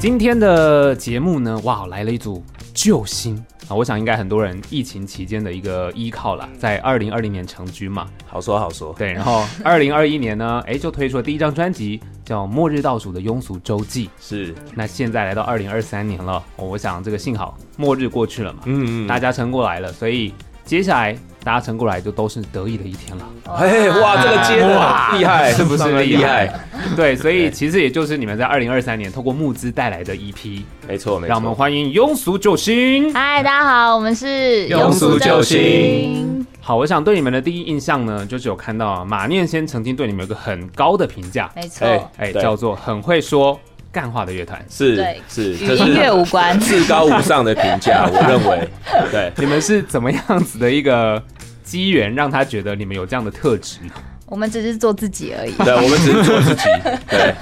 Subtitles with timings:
[0.00, 2.42] 今天的节目呢，哇，来了一组
[2.72, 3.36] 救星
[3.68, 3.76] 啊！
[3.76, 8.94] 我想应该很多人疫情期间的一个依靠啦，在二零二零年成军嘛，好说好说。
[8.96, 14.06] 对，然后 二零二一年呢，哎，就推出了第一张专辑，叫《末日倒数的庸俗周记》。
[14.18, 20.32] 是，那现在来到二零二三年了，我想这个幸好末日过去了嘛，嗯，嗯，大家撑过来了，所以
[20.64, 21.16] 接下来。
[21.42, 23.26] 大家撑过来就都是得意的一天了。
[23.56, 24.68] 哎，哇，这个接的
[25.16, 26.52] 厉害，是不是厉害？
[26.94, 30.66] 对，所以其实也就是你们在二零二三年透过募资带来的一批。
[30.86, 31.28] 没错，没错。
[31.28, 33.10] 让我们欢迎庸俗救星。
[33.14, 36.46] 嗨，大家好，我们是庸俗救星。
[36.60, 41.50] 好，我想对你们的第一印象呢，就是有看到马念先曾经对你们有个很高的评价。
[41.56, 41.86] 没错，
[42.18, 43.58] 哎，叫做很会说
[43.92, 48.68] 干化的乐团是对是与音乐无关，至高无上的评价， 我认为。
[49.10, 51.22] 对，你们是怎么样子的一个
[51.64, 53.78] 机缘，让他觉得你们有这样的特质？
[54.26, 55.52] 我们只是做自己而已。
[55.54, 56.62] 对，我们只是做自己。
[57.10, 57.34] 对，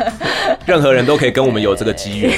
[0.64, 2.32] 任何人都可以跟我们有这个机缘。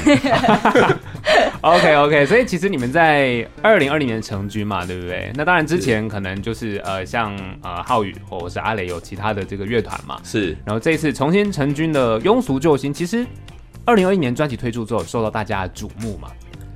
[1.63, 5.31] OK OK，所以其实你们在二零二零年成军嘛，对不对？
[5.37, 7.33] 那当然之前可能就是呃，像
[7.63, 10.57] 呃浩宇或者是阿雷有其他的这个乐团嘛，是。
[10.65, 13.25] 然后这一次重新成军的庸俗救星，其实。
[13.85, 16.29] 二零二一年专辑推出之后，受到大家的瞩目嘛？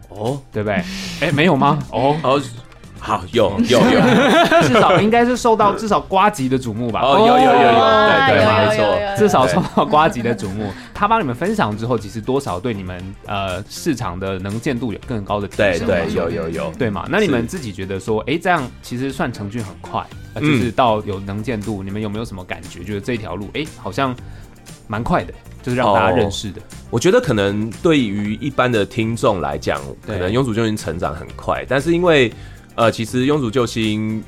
[0.09, 0.83] 哦，对不对？
[1.21, 1.79] 哎，没有吗？
[1.91, 2.41] 哦哦，
[3.01, 4.01] 好，有有有，
[4.67, 7.01] 至少应该是受到至少瓜吉的瞩目吧？
[7.03, 10.73] 哦，有有有有，对对，没错，至少受到瓜吉的瞩目。
[10.95, 15.87] 他帮你们分享之后，其实多少对你们呃市场的能见度有更高的提升。
[15.87, 17.05] 对对，有有有，对嘛？
[17.11, 20.03] 那你们自己觉得说，哎，这样其实算成军很快，
[20.41, 22.83] 就是到有能见度，你们有没有什么感觉？
[22.83, 24.15] 觉得这条路，哎，好像
[24.87, 25.33] 蛮快的。
[25.63, 26.61] 就是让大家认识的。
[26.61, 31.65] Oh, 我觉得可能对于一般的听众来讲，可能庸主救星成长很快。
[31.67, 32.31] 但是因为
[32.75, 34.23] 呃，其实庸主救星，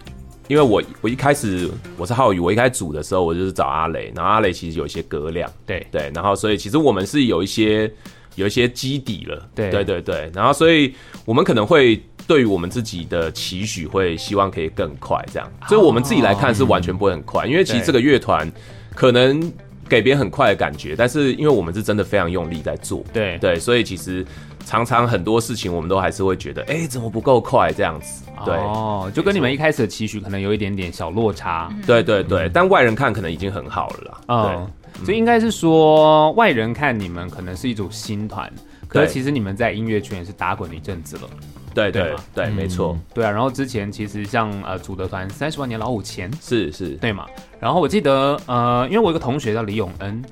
[0.49, 7.93] 因为我我一开始我是浩宇，我一开始组的时候，我就是找阿雷，然后阿雷其实有一些歌量，对对，然后所以其实我们是有一些
[8.37, 10.95] 有一些基底了，对对对对，然后所以
[11.27, 15.47] 我们可能会对于我们自己的期许，会希望可以更快这样。
[15.69, 18.51] 所以我们自己来看是完全不会很快，因为其实这个乐团
[18.95, 19.53] 可能。
[19.89, 23.39] 给别人很快的感觉，但是因为我们是真的非常用力在做，对。
[23.39, 24.25] 对，所以其实
[24.65, 28.25] 常常很多事情我们都还是会觉得，哎，怎么不够快这样子？
[28.45, 28.55] 对。
[28.55, 34.21] 哦，就跟你们一开始的期许可能有一点点小落差，对对对，但外人看可能已经很好了啦。
[34.29, 34.71] 嗯，
[35.05, 38.53] 所以应该是说外人看你们可能是一组新团，
[38.89, 41.23] 可是其实你们在音乐圈也是打滚了一阵子了。
[41.77, 43.31] 对对对，没错，对啊。
[43.31, 46.91] 然后之前其实像呃，组的团三十万年老五前是是。
[46.97, 47.27] 对嘛。
[47.61, 50.25] 然后我记得呃，因为我有个同学叫李永恩。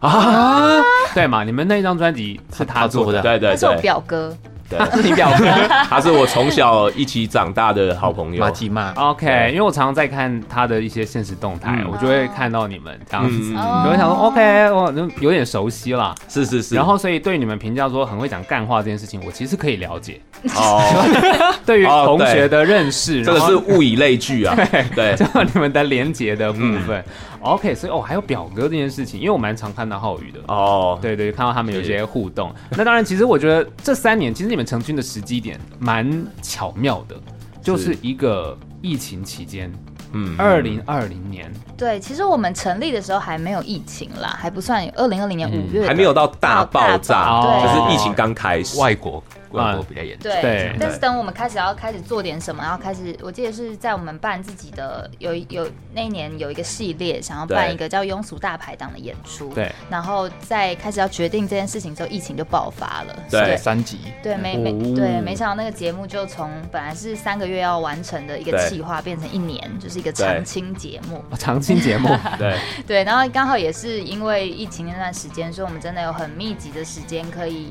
[0.00, 0.80] 啊，
[1.14, 4.36] 对嘛，你们那张专辑是他做的，对对对，是我表哥。
[4.68, 5.44] 对，他 是你表哥，
[5.88, 8.40] 他是我从小一起长大的好朋友。
[8.40, 16.14] 马吉嘛，OK，因为我常常在看他的一些现实动态，我就会看到你们这样子，我就想说，OK，我就有点熟悉了。
[16.28, 16.74] 是是是。
[16.74, 20.20] 然后，所以对你们评价说很会讲干话这件事情，我其实可以了解。
[20.54, 20.82] 哦。
[21.66, 24.54] 对于同学的认识，这个是物以类聚啊。
[24.70, 27.04] 对对，就你们的连结的部分。
[27.44, 30.40] OK，所以哦，还有表哥这件事情，因为我蛮常看到浩宇的。
[30.48, 30.98] 哦。
[31.02, 32.50] 对对，看到他们有一些互动。
[32.70, 34.54] 那当然，其实我觉得这三年，其实。
[34.54, 37.16] 你们成军的时机点蛮巧妙的，
[37.60, 39.72] 就是一个疫情期间，
[40.12, 41.52] 嗯，二零二零年。
[41.76, 44.88] 对，其实我们成立的时候还没有疫情啦，还不算。
[44.94, 49.20] 二零二零年五月还没有到大爆炸，对就是疫情刚开始，外国。
[49.54, 50.30] 啊，比较严重。
[50.30, 59.52] 对，但是等我们开始要开始做点什么，然后开始，我记得是在我们办自己的有有那一年有一个系列，想要办一个叫《庸俗大排档》的演出。
[59.54, 59.70] 对。
[59.88, 63.16] 然后在开始要决定这件事情之后，疫情就爆发了。
[63.30, 63.98] 对，三级。
[64.22, 71.22] 对，没没对，没想到那个节目就从本来是三个月要完成的一个计划，变成一年，就是一个长青节目。
[71.38, 72.08] 长青节目。
[72.38, 72.58] 对。
[72.86, 77.68] 对，然后刚好也是因为疫情那段时间，所以我们真的有很密集的时间可以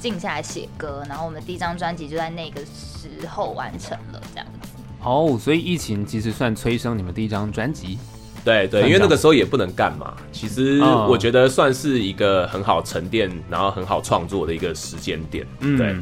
[0.00, 1.25] 静下来写歌，然后。
[1.26, 4.68] 我们第一张专辑就在那个时候完成了，这样子。
[5.02, 7.98] 哦，所以疫情其实算催生你们第一张专辑。
[8.44, 10.14] 对对，因为那个时候也不能干嘛。
[10.30, 15.44] 其实我觉得算是一个很好沉淀，然后很好创作的一个时间点。
[15.58, 15.76] 嗯。
[15.76, 15.96] 对。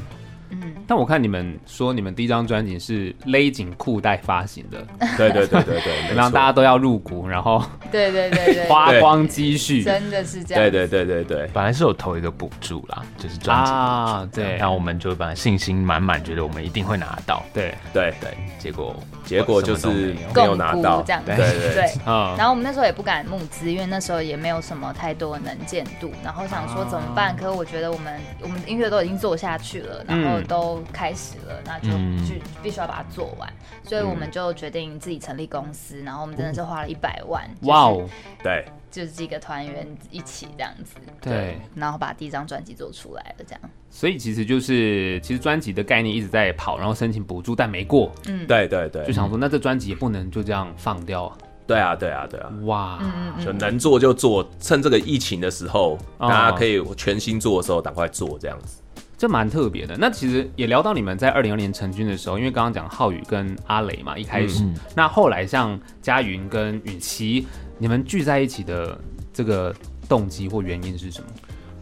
[0.86, 4.78] 但我看你们说你们第一张专辑是勒紧裤带发行的，
[5.18, 7.62] 对对对对对，让大家都要入股，然后
[7.92, 10.62] 对对对对， 花光积蓄，真的是这样。
[10.62, 17.74] 对对对对对，本来是有投一个补助啦，就是专辑啊，对，然后我们就本来信心满满，觉得我们一定会拿到，对。
[17.92, 18.14] 对。
[18.20, 20.54] 对，结果结果就是没有。
[20.54, 21.02] 拿到。
[21.02, 27.34] 这样，对对对， 然后我们那时候也不敢募资，因为那时候也没有什么太多能见度，然后想说怎么办？
[27.36, 30.84] 可是我觉得我们我们音乐都已经做下去了，然后都。
[30.92, 31.88] 开始了，那就
[32.24, 33.52] 就必须要把它做完。
[33.82, 37.48] 所以我们就决定自己成立公司，然后我们真的是花了一百万。
[37.62, 38.08] 哇哦，
[38.42, 43.60] 对，就是几个团员一起这样子，对，然后把第一张专辑做出来了，这样。
[43.90, 48.12] 所以其实就是，其实专辑的概念一直在跑，然后申请补助，但没过。
[48.26, 51.38] 嗯，对对对，就想说，那这专辑也不能就这样放掉啊。
[51.66, 52.52] 对啊，对啊，对啊！
[52.64, 58.82] 哇，嗯就能做就做，趁这个疫情的时候，大家可以全心做的时候，赶快做这样子，
[59.16, 59.96] 这蛮特别的。
[59.96, 67.46] 那其实也聊到你们在二零二零年成军的时候，因为刚刚讲浩宇跟阿雷嘛，一开始，嗯、那后来像佳云跟雨琪，
[67.78, 68.98] 你们聚在一起的
[69.32, 69.74] 这个
[70.08, 71.26] 动机或原因是什么？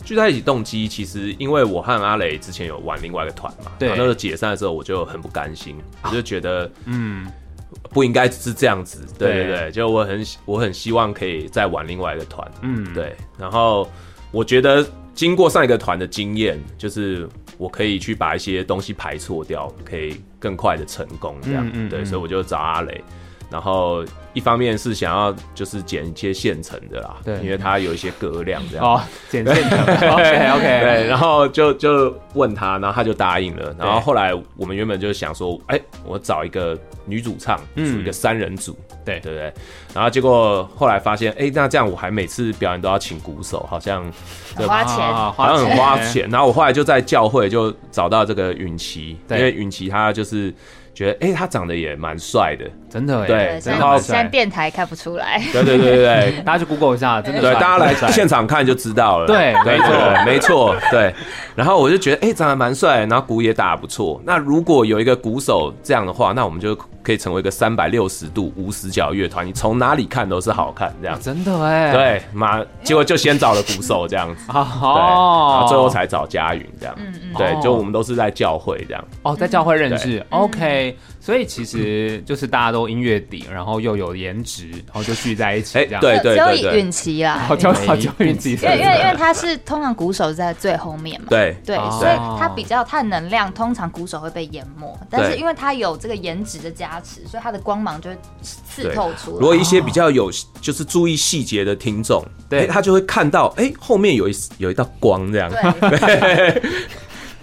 [0.05, 7.26] 聚在一起动机，其实因为我和阿雷之前有玩另外一个团嘛，对，那时候解散的时候，我就很不甘心，我就觉得，嗯。
[7.88, 13.14] 不应该是这样子，对对对，就我很我很希望可以再玩另外一个团，嗯，对。
[13.38, 13.88] 然后
[14.31, 17.29] 我觉得经过上一个团的经验，就是
[17.59, 22.05] 我可以去把一些东西排错掉，可以更快的成功，这样，嗯嗯嗯对。
[22.05, 23.05] 所以我就找阿雷。
[23.52, 24.02] 然后
[24.32, 33.76] 一方面是想要就是剪一些现成的啦，对，因为它有一些歌量这样哦，剪现成，OK OK，对，然后就就问他，然后他就答应了。
[33.78, 39.52] 然后后来我们原本就想说，哎，我找一个女主唱，组一个三人组，对对不对。
[39.93, 44.02] 然后结果后来发现，哎，那这样我还每次表演都要请鼓手，好像
[44.56, 46.26] 花钱，好像很花钱。
[46.31, 50.52] 然后我后来就在教会就找到这个允琪，因为允琪她就是。
[50.94, 53.59] 觉得哎、欸，他长得也蛮帅的，真的对。
[53.65, 59.27] 然后现在电台看不出来，对对对对 大家去 Google 一下，真的对，大家来现场看就知道了。
[59.27, 61.15] 对，没错，没错，对。
[61.55, 64.21] 然后我就觉得哎、欸，长得蛮帅，然后鼓也打得不错。
[64.25, 71.19] 那如果有一个鼓手这样的话，那我们就可以成为一个三百六十度无死角乐团，你从哪里看都是好看，这样。
[71.21, 80.81] 真的哎，对，马，结果就先找了鼓手这样子， 哦，对，然后最后才找佳云这样，嗯嗯，对，就我们都是在教会这样，哦，在教会认识，OK。
[81.20, 86.00] 所以其实就是大家都音乐底，然后又有颜值，然后就聚在一起这样。
[86.00, 91.26] 对对对，只有允琪啦，好叫好叫允琪，因为因为因为他是通常鼓手在最后面嘛。
[91.31, 99.38] 对对，所以他比较他的能量，通常鼓手会被淹没，但是因为他有这个颜值的加持，所以他的光芒就会刺透出来。
[99.38, 100.31] 如果一些比较有
[100.61, 105.50] 就是注意细节的听众，对他就会看到，哎，后面有一有一道光这样。
[105.50, 106.62] 对。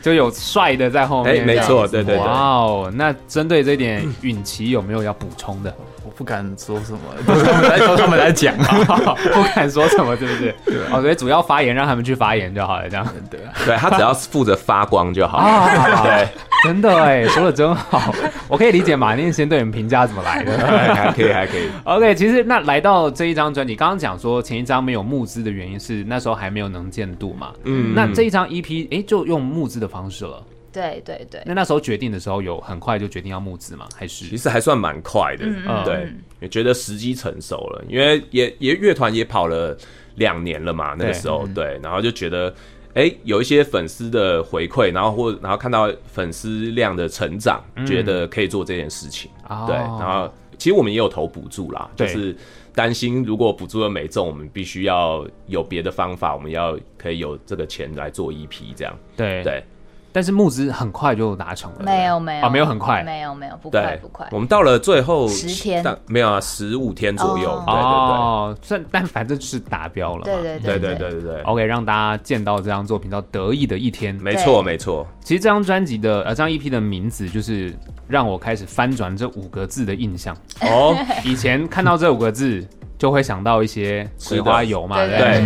[0.01, 2.17] 就有帅的在后面，哎，没错，对对对。
[2.17, 5.73] 哇哦，那针对这点， 允琪有没有要补充的？
[6.19, 8.53] 我不敢说什么，都是他们来，他们来讲，
[9.33, 10.53] 不敢说什么，对不是？
[10.65, 13.07] 对，哦，所以主要发言让他们去发言就好了，这样。
[13.31, 16.03] 对，对他只要负责发光就好了。
[16.03, 16.27] 对，
[16.65, 18.13] 真的哎，说的真好，
[18.49, 20.57] 我可以理解马念先对你们评价怎么来的，
[20.93, 21.69] 还可以，还可以。
[21.85, 30.43] OK，其实那来到这一张专辑，刚刚讲说前一张没有募资的原因是那时候还没有能见度嘛，嗯，那这一张 EP 哎就用募资的方式了。
[30.71, 33.87] 对对对，那那时候决定的时候有很快就决定要募资吗？
[33.95, 34.25] 还是？
[34.25, 39.77] 其实还算蛮快的，嗯、对，也觉得时机成熟了，因为也也乐团也跑了
[40.15, 42.53] 两年了嘛，那个时候对，对，然后就觉得
[42.93, 52.35] 哎有一些粉丝的回馈，然后或然后看到粉丝量的成长，嗯、觉得可以做这件事情，哦、对，然后其实我们也有投补助啦，就是
[52.75, 59.43] 担心如果补助的没中，我们必须要有别的方法，我们要可以有这个钱来做一批这样，对对。
[59.43, 59.63] 对
[60.11, 64.27] 但是募资很快就达成了，没有没有啊，没有很快，没有没有不快不快。
[64.31, 71.21] 我们到了最后十天，没有啊，十五天左右，对对对，哦，算但反正就是达标了，对对对对对对。
[71.21, 71.41] 对。
[71.43, 75.05] OK，让大家见到这张作品叫得意的一天，没错没错。
[75.21, 77.73] 其实这张专辑的呃，这张 EP 的名字就是
[78.07, 80.35] 让我开始翻转这五个字的印象。
[80.61, 80.95] 哦。
[81.23, 82.65] 以前看到这五个字
[82.97, 85.45] 就会想到一些葵花油嘛，对，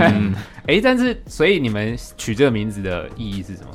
[0.68, 3.70] 哎， 但是所以你们取这个名字的意义是什么？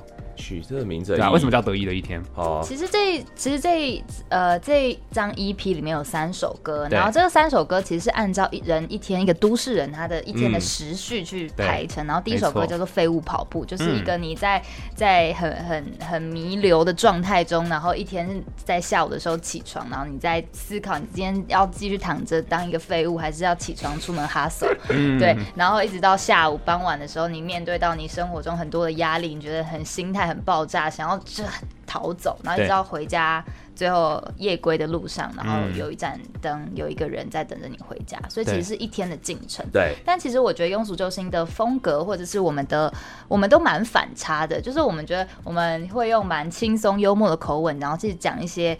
[0.48, 2.22] 取这个名字，对啊，为什么叫得意的一天？
[2.34, 14.62] 哦，其实这其实这呃这张 EP 里面有三首歌，然后这三首歌其实是按照一人一天一个都市人他的一天的时序去排成，然后第一首歌叫做《废物跑步》，就是一个你在
[14.94, 24.74] 在很很很弥留的状态中，然后一天在下午的时候起床，然后你在思考你今天要继续躺着当一个废物，还是要起床出门 hustle，
[25.18, 30.28] 对，然后一直到下午傍晚的时候，你面对到你生活中很多的压力，你觉得很心态。
[30.28, 31.42] 很爆炸，想要这
[31.87, 39.64] 逃走，然后一直到回家，最后夜归的路上，然后有一盏灯，有一个人在等着你回家，所以其实是一天的进程。
[39.73, 42.92] 对，但其实我觉得庸俗救星的风格，或者是我们的，
[43.26, 48.78] 我们都蛮反差的，就是我们觉得我们会用蛮轻松幽默的口吻，然后去讲一些。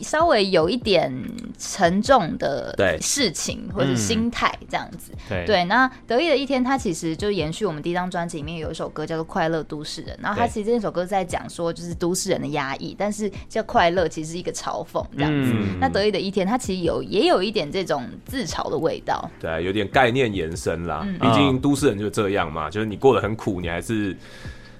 [0.00, 1.12] 稍微有一点
[1.58, 5.12] 沉重的事情或者心态这样子。
[5.28, 15.52] 对，对，那得意的一天，它其实就延续我们第一张专辑里面有一首歌叫做《快乐都市人》，然后它其实这首歌在讲说就是都市人的压抑，但是叫快乐其实是一个嘲讽这样子。
[15.54, 19.30] 嗯、那得意的一天，它其实有也有一点这种自嘲的味道。
[19.40, 21.06] 对，有点概念延伸啦。
[21.20, 24.16] 毕竟都市人就这样嘛，就是你过得很苦，你还是。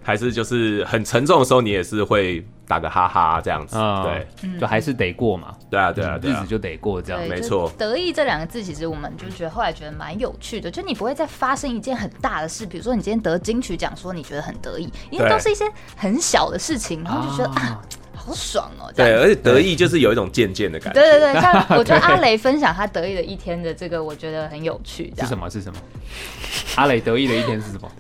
[0.01, 7.73] 还是就是很沉重的时候，你也是会打个哈哈这样子，嗯、对，就还是得过嘛，对啊，对啊，对啊，日子就得过这样，没错。
[7.79, 15.65] 得意这两个字，其实我们就觉得后来觉得蛮有趣的，就你不会再发生一件很大的事，比如说你今天得金曲奖，说你觉得很得意，因为都是一些
[15.97, 17.63] 很小的事情，然后就觉得啊。
[17.63, 17.83] 啊
[18.21, 18.93] 好爽哦！
[18.95, 21.01] 对，而且得意就是有一种渐渐的感觉。
[21.01, 25.11] 对对对，像 我觉得阿雷分享他得意的一天的这个，我觉得很有趣。
[25.17, 25.49] 是什么？
[25.49, 25.81] 是什么？
[26.77, 27.91] 阿雷得意的一天是什么？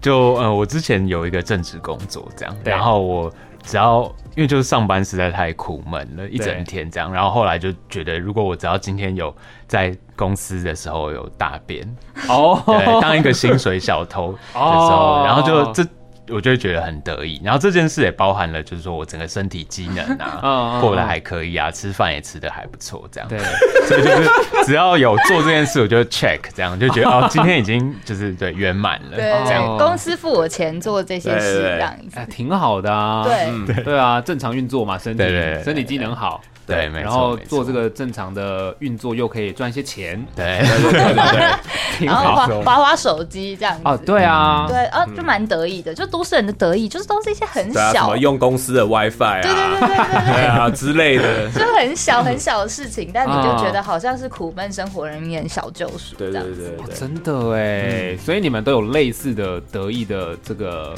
[0.00, 3.30] 就呃，我之前有一个正职工作，这样，然后我
[3.62, 4.02] 只要
[4.36, 9.34] 因为就是上班实在太苦闷了，一整天这样，然后后来就觉得，如果我只要今天有
[9.66, 11.86] 在公司的时候有大便
[12.28, 15.86] 哦，对，当一个薪水小偷的时候，然后就这。
[16.32, 23.28] 我就会觉得很得意，然后这件事也包含了，就是说我整个身体机能啊， 过得还可以啊，吃饭也吃得还不错，这样。
[23.28, 23.38] 对，
[23.86, 24.30] 所以就是
[24.64, 29.16] 只要有做这件事，我就 check 这样，就觉得哦， 今天已经就是对圆满了。
[29.16, 29.76] 对，这样。
[29.78, 32.18] 公司付我钱做这些事，这样子。
[32.30, 33.24] 挺好的啊。
[33.24, 35.24] 对，对啊，正常运作嘛，身体。
[35.64, 36.40] 身体机能好。
[36.66, 40.24] 对，然后做这个正常的运作，又可以赚一些钱。
[40.36, 43.82] 对对对对， 然后滑滑滑手机这样子。
[43.84, 45.92] 哦，对啊，对啊，就蛮得意的。
[45.94, 56.14] 就都市人的得意，就是都是一些很小，什么用公司的 WiFi 啊，对对对对对啊之类的， 就很小很小的事情，但你就觉得好像是苦闷生活人员小救赎。
[56.16, 60.94] 对对对对，真的哎，所以你们都有类似的得意的这个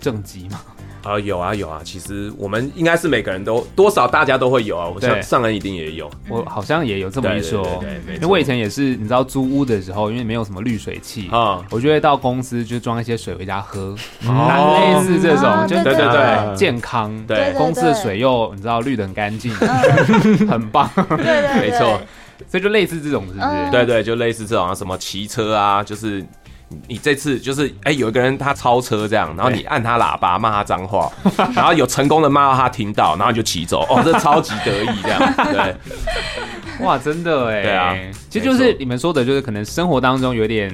[0.00, 0.60] 政绩吗？
[1.04, 19.54] 啊，有啊有啊，其实我们应该是每个人都多少大家都会有啊，我想上人一定也有，我好像也有这么一说，对，因为我以前也是，你知道租屋的时候，因为没有什么滤水器啊，我就会到公司就装一些水回家喝，类似这种，就对对对，健康，对，公司的水又你知道滤的很干净，
[20.48, 20.90] 很棒，
[21.60, 22.00] 没错，
[22.48, 23.70] 所以就类似这种是不是？
[23.70, 26.24] 对对，就类似这种啊，什么骑车啊，就是。
[26.88, 31.10] 你这次就是哎、欸，有一个人他超车这样，然后你按他喇叭骂他脏话，
[31.54, 35.76] 然后有成功的骂到他听到，然后你就骑走，哦， 这超级得意这样，对，
[36.84, 37.96] 哇，真的哎，对啊，
[38.28, 40.70] 其实就是你们说的，就是可能生活当中有点，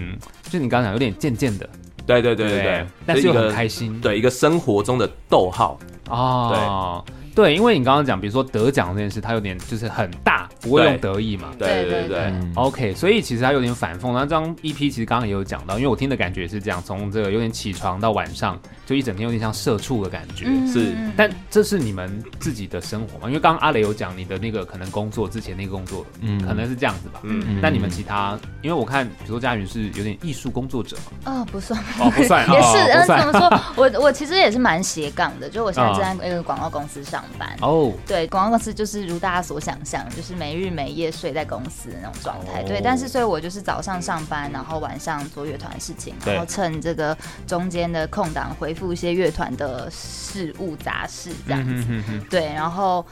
[0.49, 1.69] 就你刚刚讲有点渐渐的，
[2.07, 5.79] 对对对对对，但是又很开心，对，一个生活中的逗号。
[6.09, 7.20] 哦，对。
[7.35, 11.49] 对，因为你刚刚讲，比如说得奖这件事，它有点就是很大，不会用得意嘛。
[11.59, 12.33] 对对对对。
[12.55, 14.13] OK，所以其实它有点反讽。
[14.13, 20.47] 那这张 EP 其实刚刚也有讲到，因为我听的感觉也是这样，从这个有点起床到晚上，就一整天有点像社畜的感觉。
[20.67, 23.29] 是，但这是你们自己的生活嘛？
[23.29, 27.21] 因为刚刚阿雷有讲你的那个可能工作之前那个工作，嗯，可能是这样子吧。
[27.23, 27.59] 嗯。
[27.63, 31.33] 但你们其他，因为我看，比如说佳云是有点艺术工作者嘛。
[31.33, 31.81] 哦，不算。
[31.99, 32.49] 哦，不算。
[32.51, 33.61] 也是，嗯，怎么说？
[33.77, 37.49] 我我其实也是蛮斜杠的，就我现在正在那个广告公司上班。
[37.61, 37.93] 哦。
[38.07, 42.63] 对，广告公司就是如大家所想象，就是没日没夜睡在公司的那种状态。
[42.63, 52.03] 对，但是所以我就是早上上班，然后晚上做乐团事情，然后趁这个中间的空档回复一些乐团的事务杂事这样子。
[52.29, 53.05] 对，然后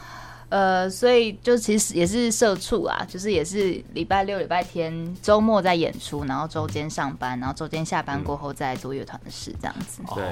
[0.51, 10.01] 呃，所以就其实也是社畜啊，就是也是礼拜六、礼拜天、周末在演出，然后周间上班，然后周间下班过后再做乐团的事这样子。
[10.15, 10.25] 对，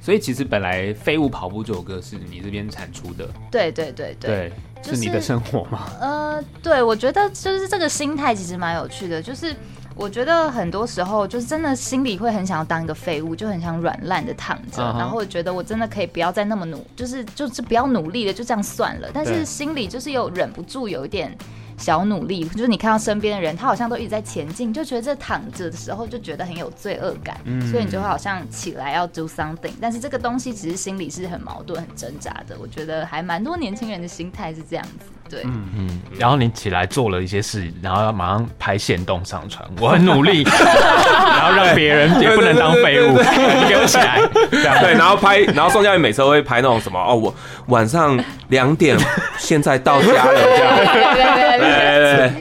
[0.00, 3.26] 所以其实本来《废物跑步》这首歌是你这边产出的。
[3.50, 5.90] 对对对对，对就是你的生活吗？
[6.00, 9.54] 呃，对，我觉得就是这个心态其实蛮有趣的，就是。
[9.94, 19.08] 我觉得很多时候就是真的心里会很想要当一个废物，就很想软烂的躺着，然后我觉得我真的可以不要再那么努，就是就是不要努力了，就这样算了。
[19.12, 21.36] 但是心里就是又忍不住有一点
[21.76, 27.36] 小努力，就是你看到身边的人，他好像都一直在前进，就觉得这躺着的时候就觉得很有罪恶感，
[27.70, 29.72] 所以你就会好像起来要 do something。
[29.80, 32.56] 但是这个东西其实心里是很矛盾、很挣扎的。
[32.60, 35.06] 我觉得还蛮多年轻人的心态是这样子。
[35.32, 44.20] 对，嗯嗯，然后你起来做了一些事，然后要马上拍线动上传，我很努力， 然后让别人也不能当废物，你给我起来，
[44.50, 47.34] 对，然后拍，然后宋佳宇每次都会拍那种什么哦，我
[47.68, 48.94] 晚上两点
[49.38, 52.32] 现在到家了，这样， 对对对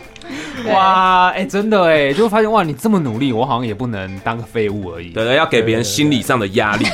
[0.65, 6.85] 对，哇，哎，真的哎，就会发现哇，你这么努力，我好像也不能当个废物而已，对，要给别人心理上的压力。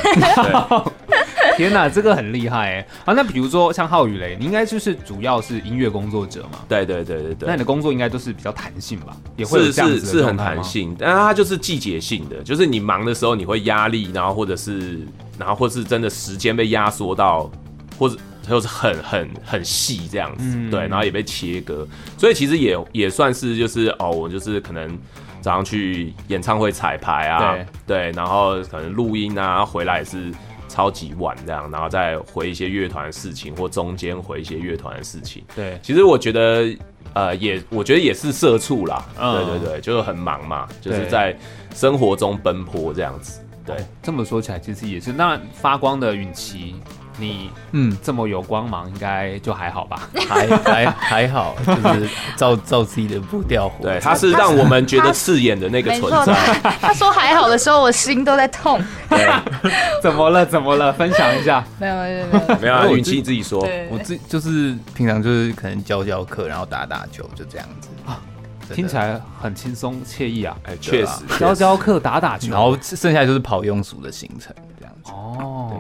[1.58, 2.88] 天哪，这个很厉害哎！
[3.06, 6.60] 啊，那比如说像浩宇雷，你应该就是主要是音乐工作者嘛？
[6.70, 7.48] 对对对对对。
[7.48, 9.18] 那你的工作应该都是比较弹性吧？
[9.36, 15.00] 也会是是是很弹性，但它就是季节性的，就是你忙的时候你会压力，然后或者是
[15.38, 17.52] 然后或是真的时间被压缩到，
[17.98, 18.16] 或者
[18.48, 21.86] 就是很很很细这样子，嗯、对，然后也被切割，
[22.18, 24.98] 所以其实也也算是就是哦，我就是可能
[25.42, 30.32] 早上去演唱会彩排啊，对，对，然后可能录音啊，回来也是
[30.78, 36.70] 超级晚这样，然后再回一些乐团的事情，或中间回一些乐团的事情，对，其实我觉得
[37.14, 41.36] 呃也我觉得也是社畜啦，嗯、对对对，就是很忙嘛，就是在
[41.74, 43.42] 生活中奔波这样子。
[43.66, 45.12] 对，这么说起来，其实也是。
[45.12, 46.76] 那发光的允琪，
[47.20, 50.08] 你嗯这么有光芒，应该就还好吧？
[50.28, 53.84] 还还还好，就是照照自己的步调活。
[53.84, 56.34] 对，他是让我们觉得刺眼的那个存在。
[56.62, 58.82] 他，他说还好的时候，我心都在痛。
[59.10, 59.28] 对，
[60.02, 60.46] 怎么了？
[60.46, 60.94] 怎么了？
[60.94, 61.64] 分享一下。
[61.80, 63.68] 没有没有没有没有，允琪自己说。
[63.90, 67.90] 我自就是平常就是可能教教课，然后打打球，就这样子。
[68.76, 70.54] 听起来很轻松惬意啊！
[70.64, 75.12] 哎，确实，教教课、打打球，然后剩下就是跑庸俗的行程这样子。
[75.14, 75.72] 哦，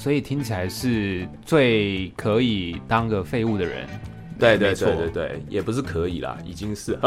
[0.00, 3.86] 所以听起来是最可以当个废物的人。
[4.38, 6.92] 对对对对对，也不是可以啦，已经是。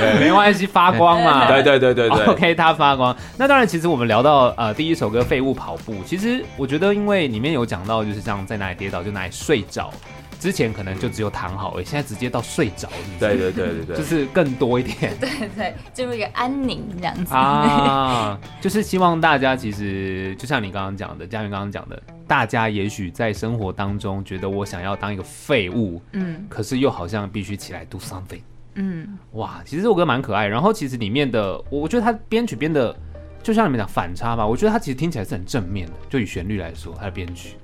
[0.00, 1.44] 对， 没关系，发光嘛。
[1.52, 2.24] 对对对对对。
[2.24, 3.14] OK，他发光。
[3.36, 9.92] 那当然，其实我们聊到呃第一首歌《废物跑步》，其实我觉得，因为里面有讲到，就是这样在哪里跌倒就哪里睡着。
[10.38, 12.88] 之前可能就只有躺好而已，现在直接到睡着。
[13.18, 15.16] 对对对对对，就是更多一点。
[15.18, 28.42] 对 对，进入一个安宁这样子啊，就是希望大家其实就像你刚刚讲的，嘉云刚刚讲的，大家也许在生活当中觉得我想要当一个废物，嗯，可是又好像必须起来 do something，
[28.74, 32.96] 嗯，哇，其实这首歌蛮可爱，然后其实里面的我觉得他编曲编的
[33.42, 37.56] 就像你们讲反差吧，我觉得他其实听起来是很正面的，就以旋律来说，他的编曲。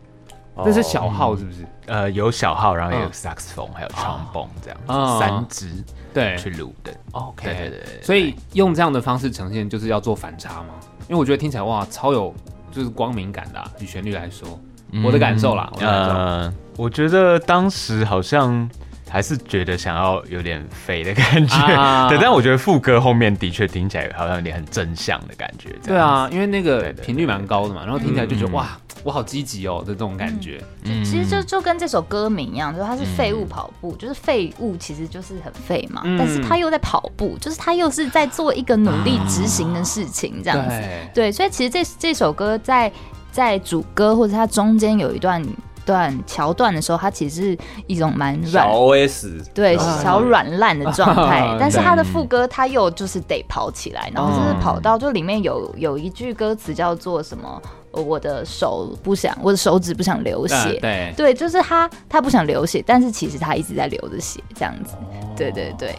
[0.63, 1.67] 这是小号是不是？
[1.87, 6.93] 呃，有小号，然后也有萨克斯风，还有 trombone 这样子，三支对去录的。
[7.13, 8.03] OK，对对对。
[8.03, 10.75] 所以用这样的方式呈现，就是要做反差吗？
[11.09, 12.33] 因为我觉得听起来哇，超有
[12.71, 14.59] 就是光明感的，以旋律来说，
[15.05, 15.71] 我的感受啦。
[15.81, 18.69] 呃，我觉得当时好像。
[19.14, 25.68] 还是觉得想要有点肥的感觉，啊、 对，但我觉得副歌后面的确听起来好像有点很正向的感觉。
[25.87, 30.61] 对啊，因为那个频率蛮高的嘛，然后听起来就觉得、嗯、哇，我好积极哦的这种感觉。
[30.83, 40.74] 嗯、其实就就跟这首歌名一样，就是它是废物跑步，嗯、就是废物其实就是很废嘛，嗯、但是他又在跑步，就是他又是在做一个努力执行的事情，这样子。
[40.74, 40.81] 啊、
[41.14, 42.90] 对，对，所以其实这这首歌在
[43.31, 45.40] 在主歌或者它中间有一段。
[45.85, 57.61] 段桥段的时候，它其实是一种蛮软小 OS 对小软烂的状态， 但是它的副歌它又就是得跑起来，然后就是跑到就里面有有一句歌词叫做什么？
[57.92, 61.14] 我的手不想，我的手指不想流血，对。
[61.16, 64.97] 对，就是他他不想流血，但是其实他一直在流着血，这样子，
[65.37, 65.94] 对对对。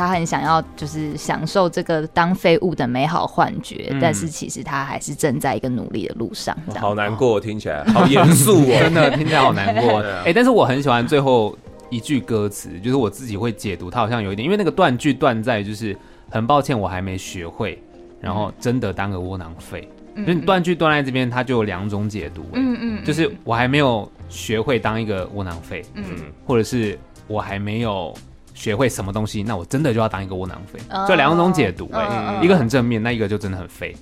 [0.00, 6.56] 他很想要，就是享受这个当废物的美好幻觉，嗯、但是其实他还是正在一个努力的路上。
[6.78, 10.00] 好难过，听起来好严肃哦， 真的听起来好难过。
[10.24, 11.54] 哎、欸，但是我很喜欢最后
[11.90, 15.94] 一句歌词，就是我自己会解读，它好像有一点，因为那个断句断在就是
[16.30, 17.78] 很抱歉，我还没学会，
[18.22, 19.86] 然后真的当个窝囊废。
[20.14, 22.46] 嗯、就断句断在这边，它就有两种解读。
[22.54, 25.84] 嗯嗯，就是我还没有学会当一个窝囊废。
[25.92, 26.04] 嗯，
[26.46, 28.14] 或者是我还没有。
[28.60, 30.78] 学会什么东西，那我真的就要当一个窝囊废。
[31.08, 33.96] 就两种解读，哎，一个很正面，那一个就真的很废，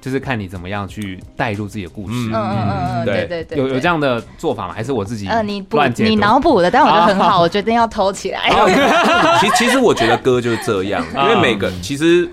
[0.00, 2.30] 就是看你怎么样去带入自己的故事。
[2.32, 4.72] 嗯嗯对对对，有有这样的做法吗？
[4.72, 8.48] 还是我自己呃，你乱你脑补的，但我觉得很好， 我决定要偷起来。
[9.40, 12.26] 其其实我觉得歌就是这样，因为每个其实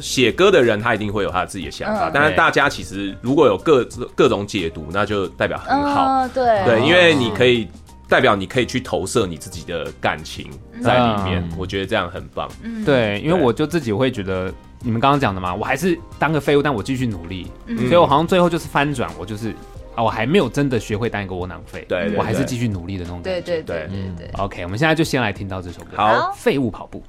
[0.00, 3.84] 写歌的人他一定会有他自己的想法，但是大家其实如果有各
[4.16, 6.26] 各种解读，那就代表很好。
[6.34, 7.68] 对对，因为你可以。
[8.10, 10.50] 代表你可以去投射你自己的感情
[10.82, 12.50] 在里面，嗯、我觉得这样很棒。
[12.62, 19.50] 嗯、对，因为我就自己会觉得，你们刚刚讲的嘛，我还是当个废物，但我继续努力，嗯、所以我好像最后就是翻转，我就是
[19.94, 23.40] 啊，我还没有真的学会当一个窝囊废，对，我还是继续努力的那种感觉。
[23.40, 24.28] 对对对，嗯，对。
[24.38, 27.00] OK，我们现在就先来听到这首歌，好，废物跑步。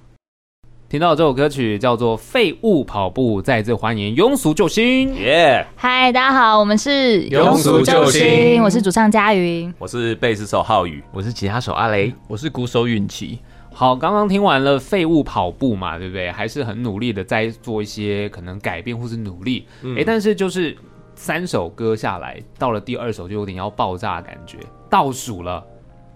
[0.92, 5.16] 听到这首歌曲叫做《废物跑步》，再次欢迎庸俗救星。
[5.16, 5.66] 耶！
[5.74, 13.40] 嗨，大家好，我们是庸俗救星，我是主唱佳云，我是贝斯手浩宇，我是吉他手阿雷，我是鼓手允琪。
[13.74, 16.30] 好，刚刚听完了《废物跑步》嘛，对不对？
[16.30, 19.66] 还是很努力的在做一些可能改变或是努力。
[19.76, 20.76] 哎、嗯，但是就是
[21.16, 24.58] 三首歌下来，到了第二首就有点要爆炸的感觉，
[24.90, 25.64] 倒数了。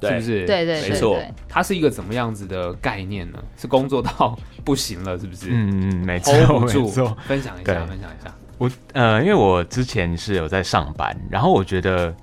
[0.10, 0.46] 是不是？
[0.46, 1.20] 对对，没错。
[1.48, 3.40] 它是一个怎么样子的概念呢？
[3.58, 5.50] 是工作到不行了，是不是？
[5.52, 7.18] 嗯嗯，没错没错。
[7.28, 8.34] 分享一下，分享一下。
[8.58, 12.16] 我呃，因为我之前是有在上班，然后我觉得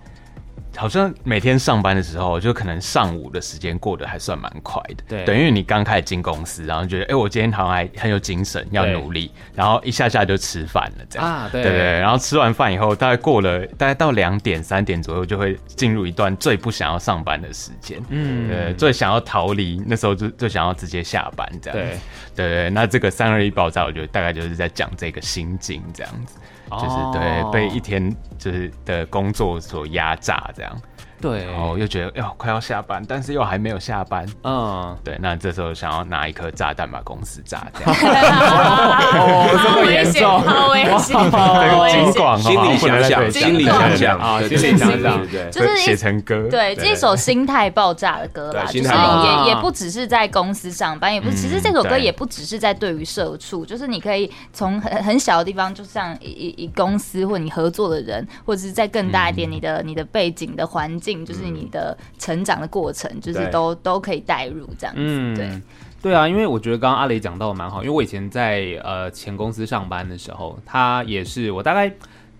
[0.76, 5.04] 好像每天上班的时候，就可能上午的时间过得还算蛮快的。
[5.08, 12.00] 对，等于你刚开始进公司，然后觉得，哎、欸，我今天好像还很有精神，要努力，然后一下下就吃饭了，这样啊，对对对。
[12.00, 18.00] 然后吃完饭以后，大概过了大概到两点三点左右，就会进入一段最不想要上班的时间。
[18.08, 21.78] 嗯，对，最想要逃离，那时候就最想要直接下班这样。
[21.78, 21.98] 对
[22.34, 26.36] 对对，那这个三二一爆炸，我觉得大概就是在讲这个心境这样子。
[26.78, 30.76] 就是对被一天就是的工作所压榨这样，
[31.22, 44.18] 对，然后又觉得哟快要下班，但是又还没有下班，嗯，对，那这时候想要拿一颗炸弹把公司炸掉，哦，这么严重，好危险，好危险，心里想想，心里想想。
[44.18, 65.34] 啊，心里想想，对，就是写成歌，对，这首心态爆炸的歌啦，就是也也不只是在公司上班，也不是，其实这首歌也不只是在对于社畜，就是你可以从很很小的地方，就像一一公司或你合作的人，或者是在更大一点，你的你的背景的环境，就是你的成长的过程，就是都都可以带入这样子。
[65.36, 65.62] 对。
[66.02, 71.88] 对啊，因为我觉得刚刚阿雷讲到的蛮好，因为我以前在呃前公司上班的时候，他也是我大概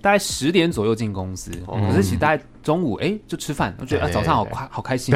[0.00, 5.14] 大概十点左右进公司，可是其实大概中午哎就吃饭，我觉得早上好快好开心，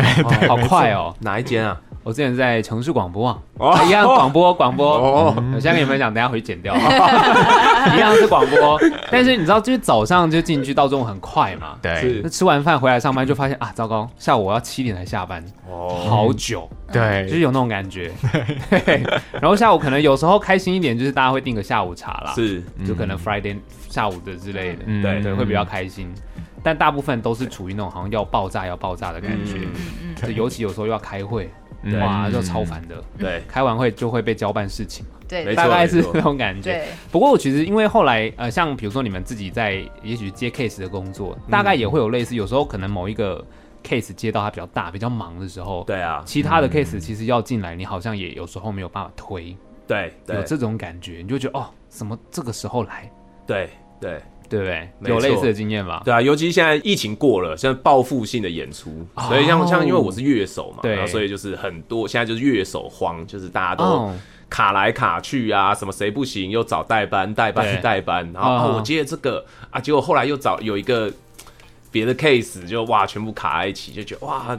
[0.49, 1.15] 好快哦。
[1.21, 1.81] 哪一间啊？
[2.03, 6.73] 我之前在城市广播啊，一样广播广播，我现在跟你们讲，等下回去剪掉，
[7.97, 8.79] 一样是广播，
[9.11, 15.45] 但是你知道，就是早上就进去，到中午很快嘛，对，那吃完饭回来上班就发现啊，糟糕，下午我要七点才下班，
[16.09, 18.13] 好久，对，就是有那种感觉，
[18.71, 23.57] 对，然后下午可能有时候开心一点，就是大家会订个下午茶啦，是，就可能 Friday
[23.89, 26.15] 下午的之类的，对对，会比较开心，
[26.67, 31.49] 但大部分都是处于那种好像要爆炸要爆炸的感觉，尤其有时候又要开会。
[32.01, 33.01] 哇，就超烦的。
[33.17, 35.07] 对，开完会就会被交办事情。
[35.29, 36.85] 对，大概是那种感觉。
[37.13, 42.35] 不过我其实因为后来呃，像比如说你们自己在也许接 case 的工作，大概也会有类似。
[42.35, 43.45] 有时候可能某一个
[43.85, 49.57] case 接到它比较大、比较忙的时候，对啊，其他的 case 其实要进来，你好像也有时候没有办法推。
[49.87, 53.09] 对，有这种感觉，你就觉得哦，怎么这个时候来？
[53.47, 54.21] 对对。
[54.49, 54.89] 对不对？
[55.03, 56.03] 有类似的经验吧？
[56.05, 64.11] 对啊，尤其现在疫情过了，现在报复性的演出，所以像像因为我是乐手嘛，对，所以就是很多现在就是乐手荒，就是大家都
[64.49, 71.13] 卡来卡去啊，什么谁不行又找代班，代班代班，然后我接了这个啊，结果后来又找有一个
[71.91, 74.59] 别的 case，就哇全部卡在一起，就觉得哇。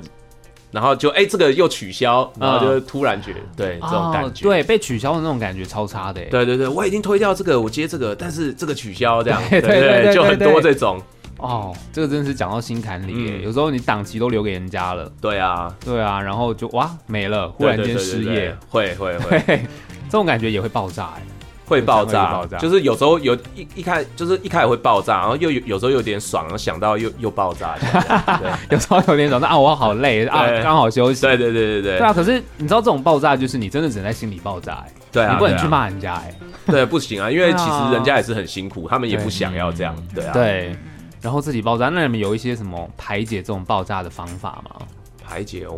[0.72, 6.22] 然后就哎，这个又取消，然后就突然觉得，对这种感觉，对被取消的那种感觉超差的。
[6.26, 11.02] 对对对，我已经推掉这个，我接这个，但是这个取消这样， 对对，就很多这种。
[11.38, 13.42] 哦，这个真的是讲到心坎里。
[13.44, 19.40] 有时候你档期都留给人家了，对啊，对啊，然后就哇没了，忽然间失业，会会会，
[20.10, 21.22] 这种感觉也会爆炸哎。
[21.68, 27.76] 会爆炸，就是有时候有一一开，就是一开始会爆炸，然后又有有时候有点爽，然后想到又又爆炸，
[28.40, 36.34] 对，有时候有点爽，那啊我好累啊，刚好休息，对对对对对，对啊，可是你知道这种爆炸就是你真的只能在心里爆炸，哎，对啊，你不能去骂人家，哎，
[36.68, 40.76] 对，不行啊，因为其实人家也是很辛苦，他们也不想要这样，对啊，对，
[41.22, 44.86] 然后自己爆炸，那你们有一些什么排解这种爆炸的方法吗？
[45.22, 45.78] 排解哦。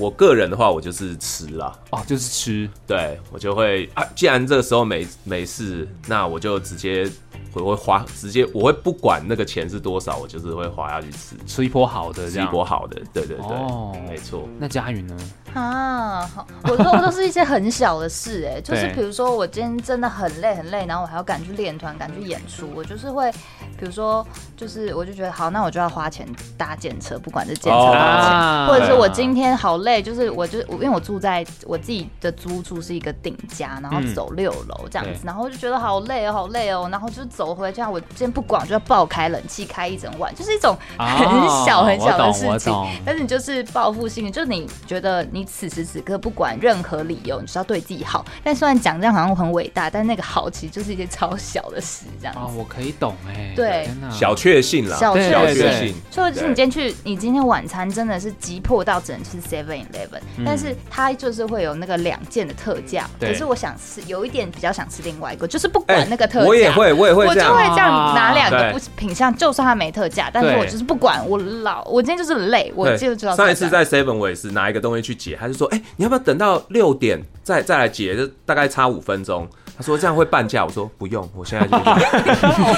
[0.00, 7.08] 我个人的话，我就是吃啦，哦，就是吃，对，我就会啊，既然这个时候没没事，那我就直接。
[7.52, 14.48] 我会花直接，我会不管那个钱是多少，我就是会花下去吃，吃一波好的，吃一波好的，对对对，哦，没错。
[14.56, 15.16] 那佳云呢？
[15.52, 23.32] 啊，好，我都都是一些很小的事，哎， 就是比如说我今天真的很累很累，然后我还要赶去练团，赶去演出，我就是会，
[23.76, 24.24] 比如说，
[24.56, 26.24] 就是我就觉得好，那我就要花钱
[26.56, 37.24] 搭建车，不管是建车多少钱，或者是我今天好累，就是我就我因为我住在我自己的租住是一个顶家，然后走六楼这样子，然后就觉得好累哦，好累哦，然后就。
[37.30, 42.74] 走回家，我今天不管，就要爆开冷气开一整晚，就是一种很小很小的事情。
[43.04, 48.24] 但是你就是报复性，就是你觉得你此时此刻不管任何理由，你是要对自己好。
[48.42, 52.40] 但虽然讲这样好像很伟大，但那个好其实就是一件超小的事，这样子。
[52.40, 53.52] 哦，我可以懂哎。
[53.54, 55.94] 对，小确幸啦，小确幸。
[56.10, 63.08] 所以就是你今天去，你今天晚餐真的是急迫到只能吃 Seven Eleven，但是它就是会有那个两件的特价。
[63.20, 67.26] 可是我想吃，有一点比较想吃另外一个，就是不管那个特价，我也会，我也会。
[67.26, 73.36] 我就会这样拿两个不品相，就算它没特价，但是我就是不管，我老我今天就是累，我就知道。
[73.36, 78.16] 上一次在 Seven 我也是拿一个东西去结，他就说：“哎，你要不要等到六点再再来结？
[78.16, 79.48] 就大概差五分钟。”
[79.80, 81.72] 他说：“这样会半价。”我说：“不用，我现在就。”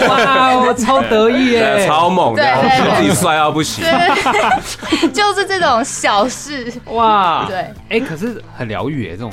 [0.09, 2.45] 哇，我超得意耶，超猛的，
[2.97, 3.85] 自己帅到不行。
[5.12, 9.33] 就是这种小事哇，对，哎，可是很疗愈哎，这种。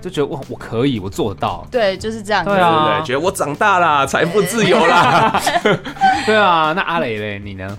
[0.00, 1.64] 就觉得哇，我可以，我做得到。
[1.70, 2.42] 对，就是这样。
[2.44, 5.40] 对啊，觉得我长大了，财富自由了。
[6.26, 7.78] 对啊，那阿雷嘞，你呢？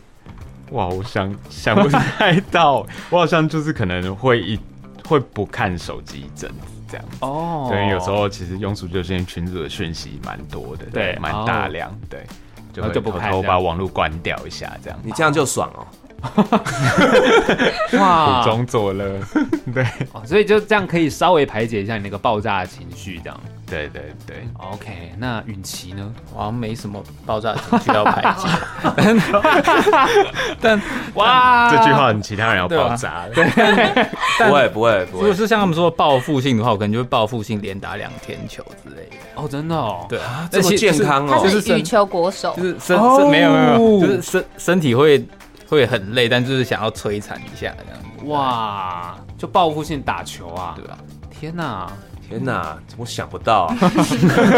[0.71, 4.57] 哇，我想想不太到，我好像就是可能会一
[5.05, 6.55] 会不看手机一阵子
[6.93, 7.67] 这样哦。
[7.71, 12.23] 对，有时候其实庸俗救星群组的讯息蛮多的，对，蛮大量，哦、对，
[12.71, 14.99] 就会偷偷把网络关掉一下这样。
[15.03, 15.87] 你这样就爽哦。
[17.99, 19.19] 哇， 苦中作乐，
[19.73, 19.85] 对，
[20.23, 23.39] 所以就这样可以稍微排解一下你那个爆炸的情绪，这样。
[23.65, 25.13] 对对对，OK。
[25.17, 26.13] 那允琪呢？
[26.33, 28.47] 好像没什么爆炸的情绪要排解，
[30.61, 30.81] 但
[31.15, 33.43] 哇，这句话其他人要爆炸，对，
[34.47, 35.21] 不会不会不会。
[35.21, 39.15] 如果是像他们说报复性的话，我可能就会报复性连打两天球之类的。
[39.35, 42.97] 哦，真的哦，对啊，这么健康哦，就是羽球国手，就是身
[43.29, 45.25] 没有没有，就是身身体会。
[45.69, 48.25] 会很累，但就是想要摧残一下这样子。
[48.27, 50.75] 哇，就报复性打球啊？
[50.77, 50.97] 对啊，
[51.31, 51.91] 天哪！
[52.33, 53.71] 天哪，我想不到，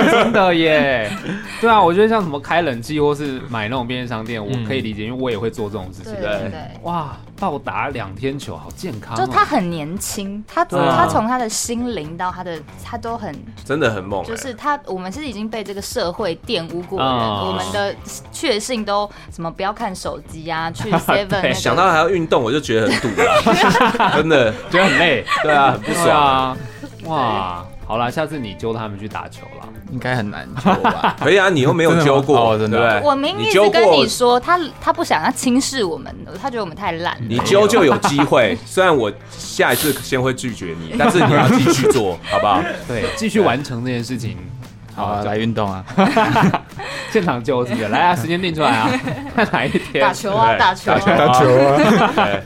[0.09, 1.11] 真的耶！
[1.59, 6.13] 对啊，我觉得像什么开冷气或是买那种便利商店，我可以理解，因为我也会做这种事情。
[6.15, 6.51] 对对。
[6.83, 9.13] 哇，暴打两天球，好健康！
[9.17, 13.35] 就他很年轻，他他从他的心灵到他的他都很
[13.65, 14.23] 真的很猛。
[14.23, 17.93] 就是他，我们是已经被这个社会玷污过的人，我们的
[18.31, 25.25] 确信都什么不要看手机啊， 去 seven 想到还要运动，我就觉得很堵了， 真的觉得很累。
[25.43, 26.57] 对啊，很不爽啊。
[27.05, 31.15] 哇，好啦，下次你揪他们去打球了，应该很难揪吧？
[31.21, 32.99] 可以啊，你又没有揪过，对不对？
[33.03, 37.15] 我明明是跟你说，他他不想要轻视我们，他觉得我们太烂。
[37.27, 42.61] 你揪就有机会， 虽然我下一次先会拒绝你， 但是你要继续做好不好？
[42.87, 44.37] 对，继续完成这件事情。
[44.95, 45.83] 好，来运动啊！
[47.11, 47.89] 现场揪是不是？
[47.89, 48.89] 来啊，时间定出来啊，
[49.35, 52.39] 看哪一天打球啊，打球，打球啊！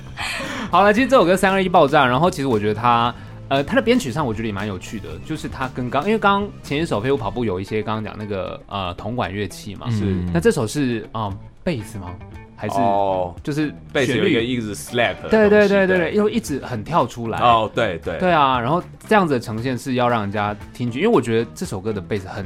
[0.72, 3.14] 好了，其实这首歌三二一爆炸，然后其实我觉得他。
[3.50, 12.16] 呃，他的编曲上我觉得也蛮有趣的，就是他跟刚，因为刚刚前一首飞舞跑步有一些刚刚讲那个呃铜管乐器嘛，是，那这首是啊贝斯吗？
[12.56, 22.46] 还是哦，就是贝斯有一个一直 slap，对对对对对，又一直很跳出来哦，对对对啊，然后这样子的呈现是要让人家听觉，因为我觉得这首歌的贝斯很。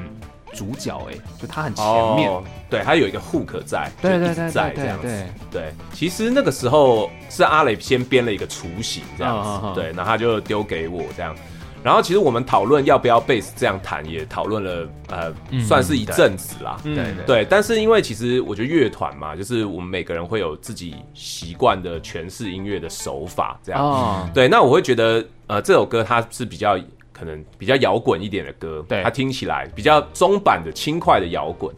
[0.53, 1.85] 主角哎，就他很前
[2.15, 5.73] 面，哦、对他有一个 hook 在，对对对，在这样子，对。
[5.91, 11.35] 其实那个时候是阿磊先编了一个雏形这样子，哦哦哦对，然后他就丢给我这样。
[11.83, 17.45] 然后其实我们讨论要不要 base 这样弹，也讨论了呃，嗯、算是一阵子啦，对对对，对。
[17.49, 24.47] 但是因为其实我觉得乐团嘛，就是我们每个人会有自己习惯的诠释音乐的手法这样，哦、对。
[24.47, 26.79] 那我会觉得呃，这首歌它是比较。
[27.13, 31.73] 可能比较摇滚一点的歌，对，他听起来比较中版的轻快的摇滚，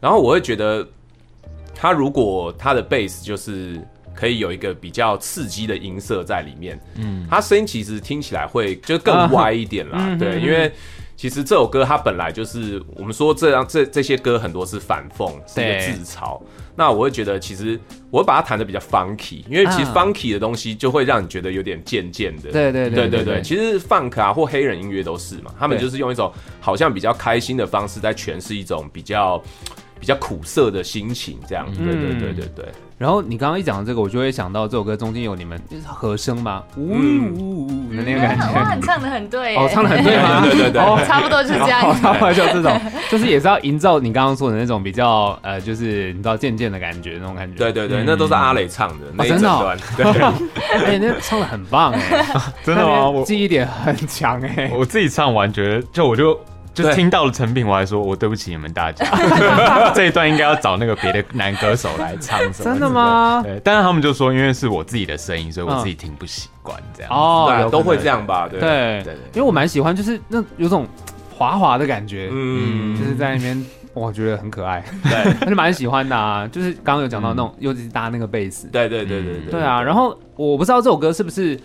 [0.00, 0.84] 然后我会觉得，
[1.74, 3.80] 他如果他的贝斯就是
[4.14, 10.72] 可以有一个比较刺激的音色在里面，嗯，他声音其实听起来会就更歪一点啦，啊、对，因为。
[11.18, 16.40] 其实这首歌它本来就是我们说这样这这些歌很多是反讽，是一个自嘲。
[16.78, 22.52] 对那我会觉得其实我会把它弹的比较 funky，因为其实 funky 的东西就会让你觉得有点贱贱的。
[22.52, 23.42] 对对对对对。
[23.42, 29.42] 其实 funk 啊或黑人音乐都是嘛，他们就是用一种好像比较开心的方式在诠释一种比较
[30.00, 31.66] 比较苦涩的心情，这样。
[31.74, 32.64] 对对对对对，对。
[32.96, 36.64] 然后你刚刚一讲到这个，我就会想到这首歌中间有你们和声吗？
[36.76, 40.40] 呜呜呜的那个感觉，哇，你唱的很 对，哦，唱的很对吗？
[40.42, 47.56] 对对对，差不多就是这样，差不多就这种，就是也是要营造你刚刚说的那种比较呃，就是你知道渐渐的感觉那种感觉。
[47.56, 50.04] 对对对，那都是阿磊唱的那一整段，对，
[50.84, 52.26] 哎，那唱的很棒哎，
[52.66, 53.08] 真的吗？
[53.08, 56.36] 我记忆点很强哎，我自己唱完觉得就我就。
[56.82, 59.04] 就听到了成品，我还说，我对不起你们大家，
[59.94, 62.38] 这一段应该要找那个别的男歌手来唱。
[62.52, 63.40] 真的吗？
[63.44, 67.12] 对，但是他们就说，因为是我自己的声音，所以我自己听不习惯这样。
[67.12, 68.48] 哦，都会这样吧？
[68.48, 70.86] 对对对，因为我蛮喜欢，就是那有种
[71.36, 76.46] 滑滑的感觉，嗯，就是在那边，我觉得很可爱，对， 就蛮喜欢的啊。
[76.46, 79.82] 就是刚刚有讲到那种，尤其是搭那个贝斯，对对对对对，对啊。
[79.82, 81.58] 然后我不知道这首歌是不是。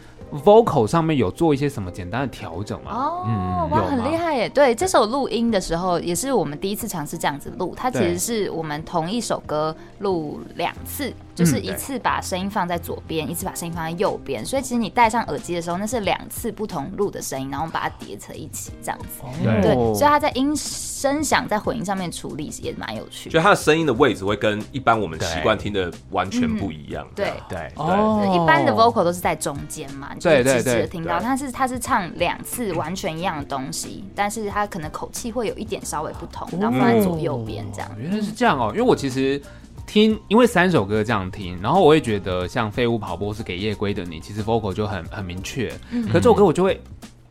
[0.43, 2.91] Vocal 上面有做一些什么简单的调整吗？
[2.91, 4.50] 哦，嗯、哇，很厉害耶！
[4.50, 11.13] 对，这首录音的时候也是我们第一次尝试这样子录，它其实是我们同一首歌录两次。
[11.36, 19.22] 就是一次把声音放在左边，一次把声音放在右边，所以其实你戴上耳机的时候，那是两次不同录的声音，然后把它叠成一起这样子。
[19.62, 23.30] 对，所以它在音声响在混音上面处理也蛮有趣。
[23.30, 27.08] 就它的声音的位置会跟一般我们习惯听的完全不一样。
[27.15, 31.19] 对对对，一般的 vocal 都是在中间嘛，就是直直的听到。
[31.19, 37.91] 但是它是唱两次完全一样的东西，但是它可能口气会有一点稍微不同，然后放在左右边这样。
[38.00, 39.41] 原来是这样哦，因为我其实。
[39.86, 45.72] 听，因为三首歌这样听，然后我会觉得像《废物跑步》是给夜归的你，其实 vocal 就很很明确。
[45.91, 46.82] 嗯、可这首歌我就会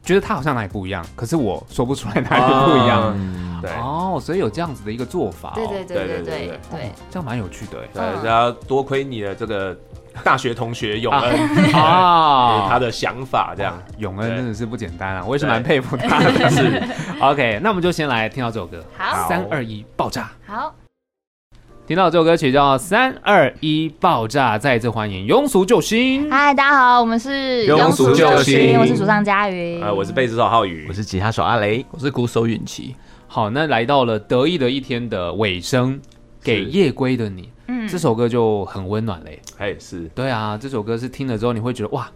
[0.03, 3.61] 觉得他好像哪里不一样，可是我说不出来哪里不一样。
[3.63, 5.53] 对哦，所以有这样子的一个做法。
[5.55, 7.79] 对对对对对对，这样蛮有趣的。
[7.95, 9.77] 对，要多亏你的这个
[10.25, 13.81] 大学同学永恩啊， 他的想法这样。
[13.99, 16.51] 永恩真的是不简单啊，我也是蛮佩服他的。
[16.51, 16.83] 是
[17.23, 18.85] OK，那我们就先来听到这首歌。
[18.99, 20.33] 好，三二一，爆炸。
[20.45, 20.75] 好。
[21.85, 26.31] 听到这首歌曲叫《三二一爆炸》，再次欢迎庸俗救星。
[26.31, 32.95] 嗨，大家好，我们是庸俗救星，我是主唱佳云，啊，我是贝斯手浩宇，我是吉他手阿雷，我是鼓手允琪。
[33.27, 36.01] 好，那来到了得意的一天的尾声，
[36.41, 39.43] 给夜归的你，嗯，这首歌就很温暖嘞。
[39.59, 42.09] 哎，是对啊，这首歌是听了之后你会觉得哇，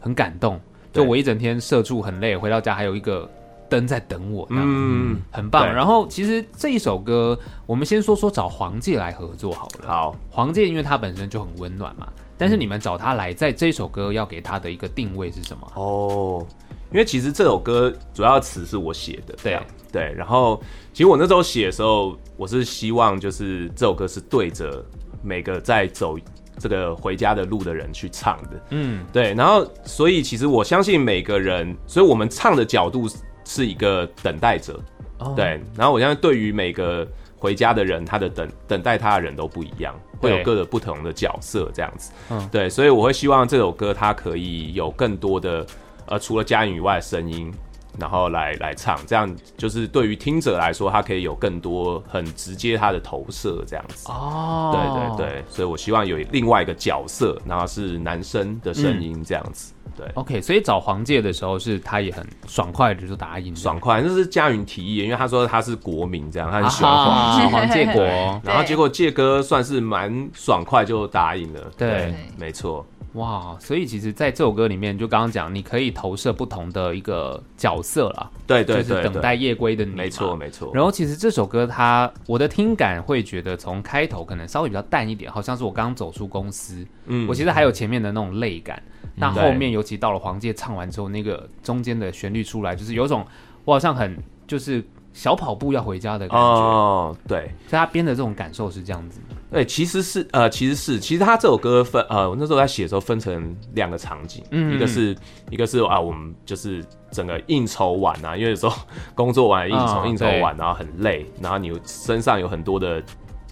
[0.00, 0.60] 很感动。
[0.92, 3.26] 就我一整天社畜很累，回到家还有一个。
[3.74, 5.66] 灯在等我，嗯，很棒。
[5.66, 9.88] 然后其实这一首歌，我们先说说找黄玠来合作好了。
[9.88, 12.06] 好，黄玠因为他本身就很温暖嘛，
[12.38, 15.72] 但是你们找他来，在这首歌要给他的一个定位是什么？
[15.74, 16.46] 哦，
[16.92, 20.14] 因为其实这首歌主要词是我写的，对啊，对。
[20.16, 24.84] 然后其实我那时候写的时候，我是希望就是这首歌是对着
[25.20, 26.16] 每个在走
[26.60, 29.34] 这个回家的路的人去唱的，嗯，对。
[29.34, 33.08] 然后所以其实我相信每个人，所以我们唱的角度。
[33.44, 34.80] 是一个等待者
[35.18, 35.34] ，oh.
[35.36, 35.60] 对。
[35.76, 37.06] 然后我相信，对于每个
[37.38, 42.10] 回家的人，他的等等待他的人都不一样，会有各个不同的角色这样子。
[42.30, 42.68] 嗯，对。
[42.68, 45.66] 所以我会希望这首歌它可以有更多的
[46.06, 47.52] 呃，除了家人以外的声音，
[47.98, 54.10] 然后来来唱，这样就是对于听者来说，他可以有更多很直接他的投射这样子。
[54.10, 55.44] 哦，对对对。
[55.48, 59.72] 所以我希望有另外一个角色，然后是男生的声音这样子。
[59.72, 68.02] 嗯对，OK，所以找黄介的时候是他也很爽快的就答应，爽快，那是佳云提议，因为他说他是国民这样，他很喜欢黄黄介国，
[68.42, 80.70] 然后结果介哥算是蛮爽快就答应了，对，对没错，哇，所以其实在这首歌里面，就刚刚讲，你可以投射不同的一个角色了，对，对对，就是等待夜归的你，没错没错。
[80.74, 88.82] 然后其实这首歌它，我的听感会觉得从开头可能稍微比较淡一点，好像是我刚走出公司，嗯，我其实还有前面的那种泪感。
[89.14, 93.24] 那后面尤其到了黄玠唱完之后，那个中间的旋律出来，就是有种
[93.64, 94.82] 我好像很就是
[95.14, 96.44] 小跑步要回家的感觉。
[96.44, 99.18] 哦，对，所以他编的这种感受是这样子。
[99.50, 105.16] 对，其实是呃，其实是其实他这首歌分呃，我那时候在写的时候分成两个场景，嗯，一个是
[105.48, 108.76] 一个是啊，我们就是整个应酬完啊，因为有时候
[109.14, 113.02] 工作完应酬应酬完，然后很累，然后你身上有很多的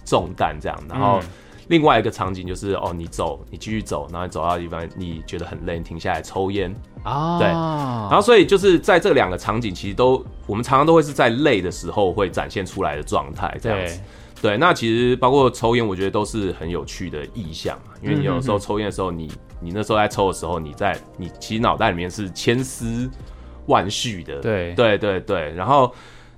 [0.05, 1.19] 重担这样，然后。
[1.21, 1.27] 嗯
[1.69, 6.69] 另外一个场景就是哦，你走，你继续走，然后你走到地方，你觉得很累，你停下来抽烟
[7.03, 14.01] 啊，对，然后所以就是在这两个场景，其实都我们常常都会是在累的时候会展现出来的状态，这样子，
[14.41, 23.09] 对，那其实包括抽烟，我觉得都是很有趣的意象嘛，因为你有时候抽烟的时候，你你那时候在抽的时候，你在你其实脑袋里面是千丝
[23.67, 25.93] 万绪的，对，对，对，对，然后。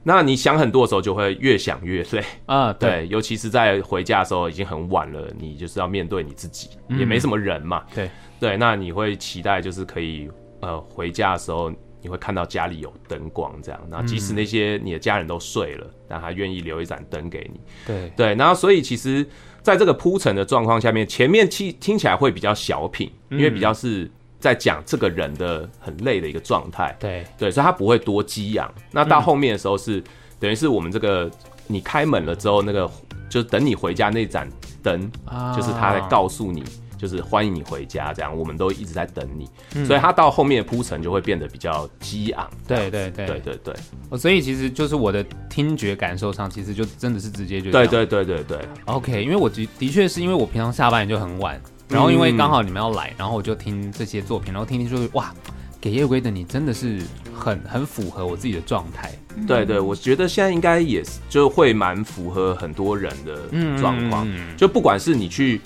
[0.07, 2.71] 那你想很多的时候，就会越想越累啊。
[2.79, 7.83] 对，对，尤其是在回家的时候，已经很晚了，你就是要面对你自己，嗯、也没什么人嘛。
[7.91, 11.73] 对对，那你会期待就是可以呃回家的时候，
[12.05, 13.81] 你会看到家里有灯光这样。
[13.89, 17.59] 那即使那些你的家人都睡了，但他愿意留一盏灯给你。
[17.87, 19.27] 对对，然后所以其实
[19.63, 24.09] 在这个铺陈的状况下面，前面听听起来会比较小品，因为比较是。
[24.37, 28.71] 在讲这个人的很累的一个状态，对对，所以他不会多激昂。
[28.91, 30.03] 那到后面的时候是，嗯、
[30.41, 31.31] 等于是我们这个
[31.65, 32.87] 你开门了之后，那个
[33.27, 34.47] 就是等你回家那盏
[34.83, 36.63] 灯，啊、就是他在告诉你，
[36.97, 39.49] 就是欢迎你回家，这样我们都一直在等你。
[39.75, 42.49] 嗯、所以他到后面的铺陈就会变得比较激昂。
[42.67, 44.17] 对对对对对对。
[44.17, 48.59] 所以其实就是我的听觉感受上，其实就真的是直接就对对对对对。
[48.85, 51.61] OK，因为我的的确是因为我平常下班也就很晚。
[51.87, 55.31] 然后因为刚好你们要来，然后我就听这些作品，然后听听说哇，
[55.79, 56.99] 给夜归的你真的是
[57.31, 59.13] 很很符合我自己的状态。
[59.45, 63.37] 对对，我觉得现在应该也是就会蛮符合很多人的
[63.79, 64.27] 状况，
[64.57, 65.61] 就不管是你去。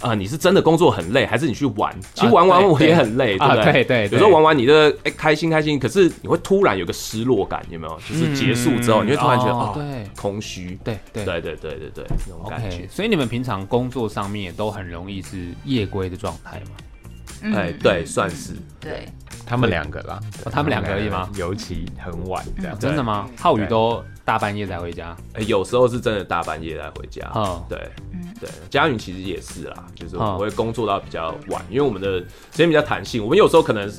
[0.00, 1.94] 啊，你是真的工作很累，还是你去玩？
[2.14, 3.84] 其实玩玩我也很累，对不对？
[3.84, 7.98] 对，有时候玩玩你的哎开心开心，可是你会突然有个失落感，有没有？
[8.08, 12.86] 就是结束之后，你会突然觉得哦，对，空虚，对对对对对对对，那种感觉。
[12.88, 16.60] 所以你们平常工作上面也都很容易是夜归的状态
[17.48, 17.58] 吗？
[17.58, 18.54] 哎，对，算是。
[18.78, 19.08] 对，
[19.46, 21.28] 他们两个啦，他们两个而已吗？
[21.36, 22.78] 尤其很晚这样。
[22.78, 23.28] 真的吗？
[23.38, 25.16] 浩宇都大半夜才回家？
[25.34, 27.30] 哎，有时候是真的大半夜才回家。
[27.34, 27.90] 嗯，对。
[28.40, 33.22] 对，佳云其实也是啦，就是我们会工作到比较晚，因为我们的时间比较弹性。
[33.22, 33.92] 我们有时候可能，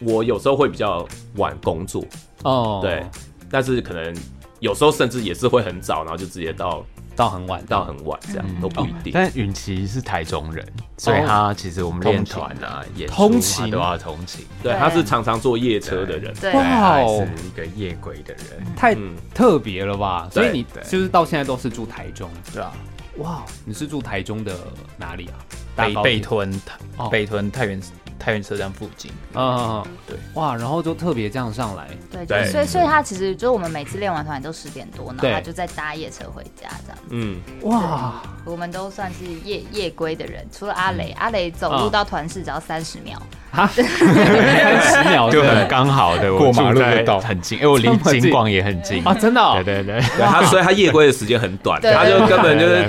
[0.00, 2.02] 我有时候会比较晚工作
[2.42, 3.04] 哦，对，
[3.50, 4.16] 但是可能
[4.62, 9.12] 有时候甚至也是会很早，然后就直接到到很晚，到很晚这样都不一定。
[9.12, 10.64] 但允琪是台中人，
[10.96, 13.68] 所以他其实我们练团啊、也通勤？
[13.72, 14.46] 都要通勤。
[14.62, 18.96] 对，他是常常坐夜车的人，哇，是一个夜鬼的人，太
[19.34, 20.28] 特别了吧？
[20.30, 22.72] 所以你就是到现在都是住台中，对啊。
[23.18, 24.56] 哇，你是住台中的
[24.96, 25.34] 哪里啊？
[25.74, 25.94] 北。
[26.04, 26.62] 北屯，
[27.10, 27.82] 北屯太原。
[28.22, 43.20] 太原车站附近，嗯，对，哇，然后就特别这样上来，对，对，所以所以他其实就是我们每次练完团都十点多，然后他就再搭夜车回家这样，嗯，哇，我们都算是夜夜归的人，除了阿雷，阿雷走路到团市只要三十秒。
[43.52, 49.02] 啊，三十秒就很刚好的过马路就到，很近，因为我离景广也很近。
[49.04, 52.88] 啊，真的，对对对，他所以他夜归的时间很短，他就根本就是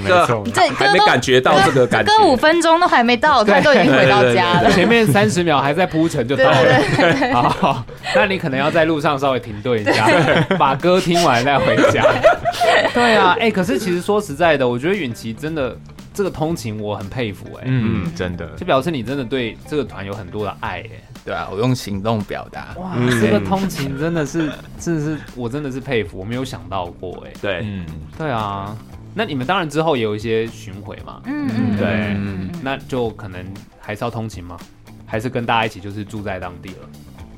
[0.54, 6.82] 这还没感觉到这个感觉，歌五分钟都还没到，他都已经回到家了，前面三十秒还在铺陈就到了，
[7.60, 7.84] 好，
[8.16, 10.08] 那你可能要在路上稍微停顿一下，
[10.58, 12.06] 把歌听完再回家。
[12.94, 15.76] 对啊，哎，可是其实说实在的，我觉得允琪真的。
[16.14, 20.90] 这个通勤我很佩服哎，嗯，真的，就表示你真的对这个团有很多的爱哎，
[21.26, 27.86] 对啊，我用行动表达，哇，这个通勤真的是，真的是，我真的是佩服，我没有想到过哎，对，嗯，
[28.18, 28.78] 对啊，
[29.14, 31.50] 那你们当然之后也有一些巡回嘛，嗯。
[31.56, 32.16] 嗯，对，
[32.62, 33.46] 那就可能
[33.80, 34.58] 还是要通勤吗？
[35.06, 36.90] 还是跟大家一起就是住在当地了？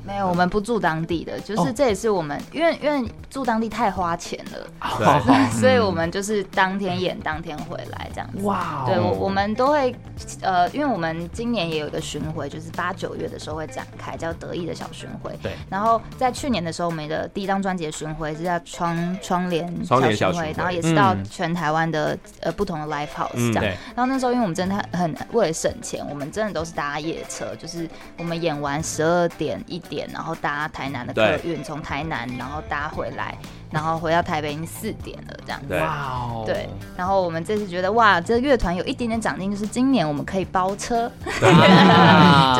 [0.06, 8.38] 没有，我们不住当地的，就是这也是我们，因为因为住当地太花钱了， 所以我们就是当天演当天回来这样子。
[8.42, 9.94] 哇，对，我我们都会，
[10.42, 15.36] 呃，因为我们今年也有一个巡回，就是八九月的时候会展开，叫得意的小巡回。
[15.42, 15.52] 对。
[15.68, 23.64] 然后在去年的时候，我们的第一张专辑的巡回是叫窗窗帘小巡回，然后也是到全台湾的呃不同的 live house 这样。
[23.94, 29.95] 然后那时候因为我们真的很为了省钱，我们真的都是搭夜车，就是我们演完十二点一点。
[30.12, 33.36] 然后搭台南的客运，从台南然后搭回来，
[33.70, 35.74] 然后回到台北已经四点了，这样子。
[35.74, 36.42] 哇哦！
[36.44, 41.40] 对，然后我们这次觉得哇，这个乐团有一点点长进，就是今年我们可以包车， 就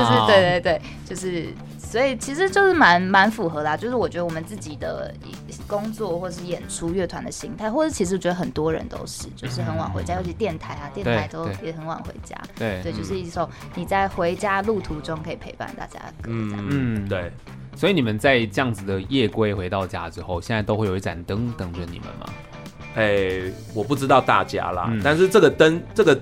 [0.04, 1.52] 是对对对，就是
[1.88, 5.14] 所以其实就是蛮蛮符合啦，就是我觉得我们自己的
[5.66, 12.36] 工作或是演出乐团的心态，或者其实觉得很多人都是，就是很晚回家，尤其电台啊，电台都也很晚回家。
[12.56, 16.66] 对对，就是一首你在回家路途中可以陪伴大家的歌，这样。
[16.70, 17.32] 嗯，对。
[17.76, 22.26] 所以你们在这样子的夜归回到家之后，现在都会有一盏灯等着你们吗？
[22.94, 26.18] 哎、欸，我不知道大家啦，嗯、但是这个灯，这个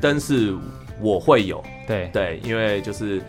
[0.00, 0.52] 灯是
[1.00, 1.62] 我会有。
[1.86, 3.22] 对对，因为就是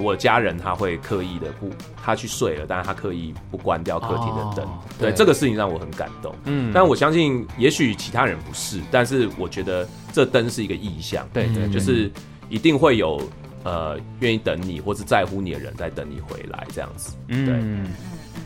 [0.00, 1.70] 我家人他会刻意的不，
[2.02, 4.64] 他去睡了，但是他刻意不关掉客厅的灯。
[4.64, 6.34] 哦、对，对这个事情让我很感动。
[6.44, 11.28] 嗯，但我相信也许其他人不是，但是我觉得这灯是一个意象。
[11.32, 12.10] 对对，就是
[12.48, 13.20] 一定会有。
[13.66, 17.16] 呃，愿意等你或是在乎你的人在等你回来，这样子。
[17.28, 17.88] 嗯，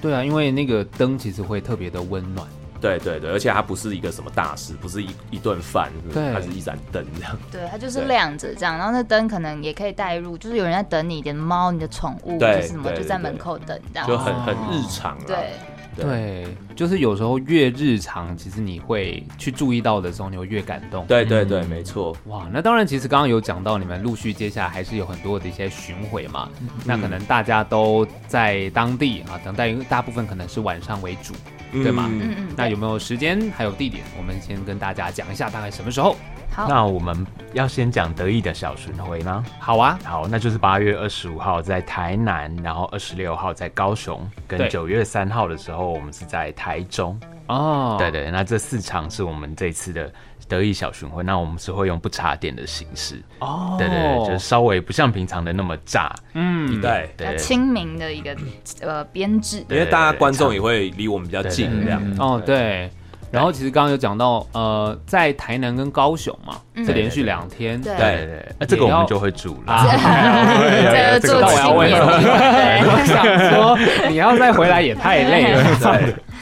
[0.01, 2.47] 对，对啊，因为那个灯其实会特别的温暖。
[2.81, 7.37] 对对对，而且它不是一个什么大事，不是一一顿饭，对，它是一盏灯这样。
[7.51, 15.19] 对，它就是亮着这样，然后那灯可能也可以带入，就是有人在等你，你的猫、你的宠物，就是什么就在门口等这样，就很很日常。
[15.27, 15.53] 对。
[16.07, 16.47] 对，
[16.77, 21.07] 就是有时候越日常，其实你会去注意到的时候，你会越感动。
[21.07, 22.17] 对对对，没错。
[22.27, 26.49] 哇，那当然，其实刚刚有讲到，你们陆续接下来还是有很多的一些巡回嘛。
[26.85, 31.35] 那可能大家都在当地啊，等待大部分可能是晚上为主，
[31.73, 32.09] 对吗？
[32.11, 32.49] 嗯嗯。
[32.57, 34.05] 那有没有时间还有地点？
[34.17, 36.17] 我们先跟大家讲一下，大概什么时候？
[36.51, 39.45] 好，那我们要先讲得意的小巡回吗？
[39.61, 47.19] 好啊，好，那就是八月二十五号在台南，然后二十六号在高雄，跟九月三号的时候我们是在台中。
[47.47, 50.13] 哦，对对，那这四场是我们这次的
[50.49, 53.23] 得意小巡回，那我们是会用不插电的形式。
[53.39, 56.13] 哦，对对对，就是稍微不像平常的那么炸。
[56.35, 58.37] 嗯，对对，亲民的一个
[58.83, 62.03] 呃编制，因为大家观众也会离我们比较近这样。
[62.19, 62.91] 哦，对。
[63.31, 67.81] 然后其实刚刚有讲到，呃，在台南跟高雄嘛，是连续两天。
[67.81, 69.85] 对对，那这个我们就会煮了。
[71.21, 71.99] 这个我要问了。
[72.89, 73.23] 我想
[73.53, 75.63] 说，你要再回来也太累了。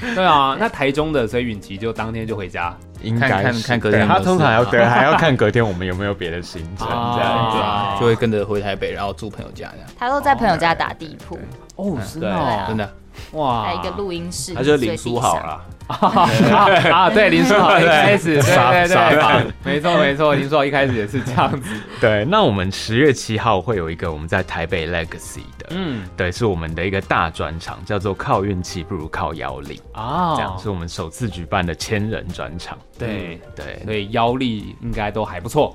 [0.00, 4.06] 对 对啊，那台中的所以允琪就当天就回家，应该看看隔天。
[4.06, 9.88] 他通常要对，还要看隔天我们有没有别的行程，这样就会跟着回台北，然后住朋友家这样。
[9.98, 11.38] 他都在朋友家打地铺。
[11.76, 12.88] 哦，是的，真的。
[13.32, 15.60] 哇，还有一个录音室，他就林书好了。
[15.86, 21.70] 啊，对，林书豪一开始，对对对，没错没错，林书豪一开始也是这样子。
[22.00, 29.80] 对，那我们十月七号会有一个我们在台北 Legacy 的，嗯，对，是我们的一个大专场，叫做靠运气不如靠腰力。
[29.92, 32.76] 啊，这样是我们首次举办的千人专场。
[32.98, 33.40] 对。
[33.54, 35.74] 对，所以腰力应该都还不错。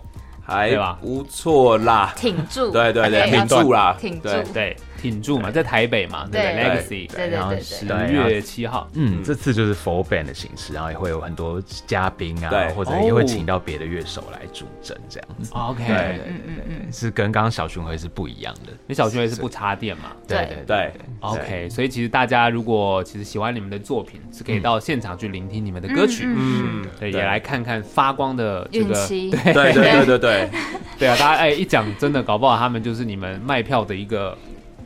[0.52, 4.76] 还不错啦，挺住，对对对，挺住啦，挺住，对。
[5.02, 15.52] 挺住嘛，在台北嘛，对，Legacy，对对，然后十月七号，嗯，这次就是 full band 的形式，然后也会有很多嘉宾啊，或者也会请到别的乐手来助阵这样子。
[15.56, 20.12] OK，嗯嗯嗯，是跟刚刚小巡回是不一样的，因为小巡回是不插电嘛。
[20.28, 20.48] 对。
[20.48, 20.64] 对。
[20.68, 20.92] 对
[21.22, 29.32] ，OK，所以其实大家如果其实喜欢你们的作品，是可以到现场去聆听你们的歌曲，嗯，对，也来看看发光的这个， 对。
[29.32, 30.41] 对对对对对，
[30.98, 34.38] 对啊，大家哎一讲真的，搞不好他们就是你们卖票的一个。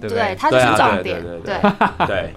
[0.01, 1.23] 对，对，它就是重点。
[1.23, 1.55] 对
[2.05, 2.33] 对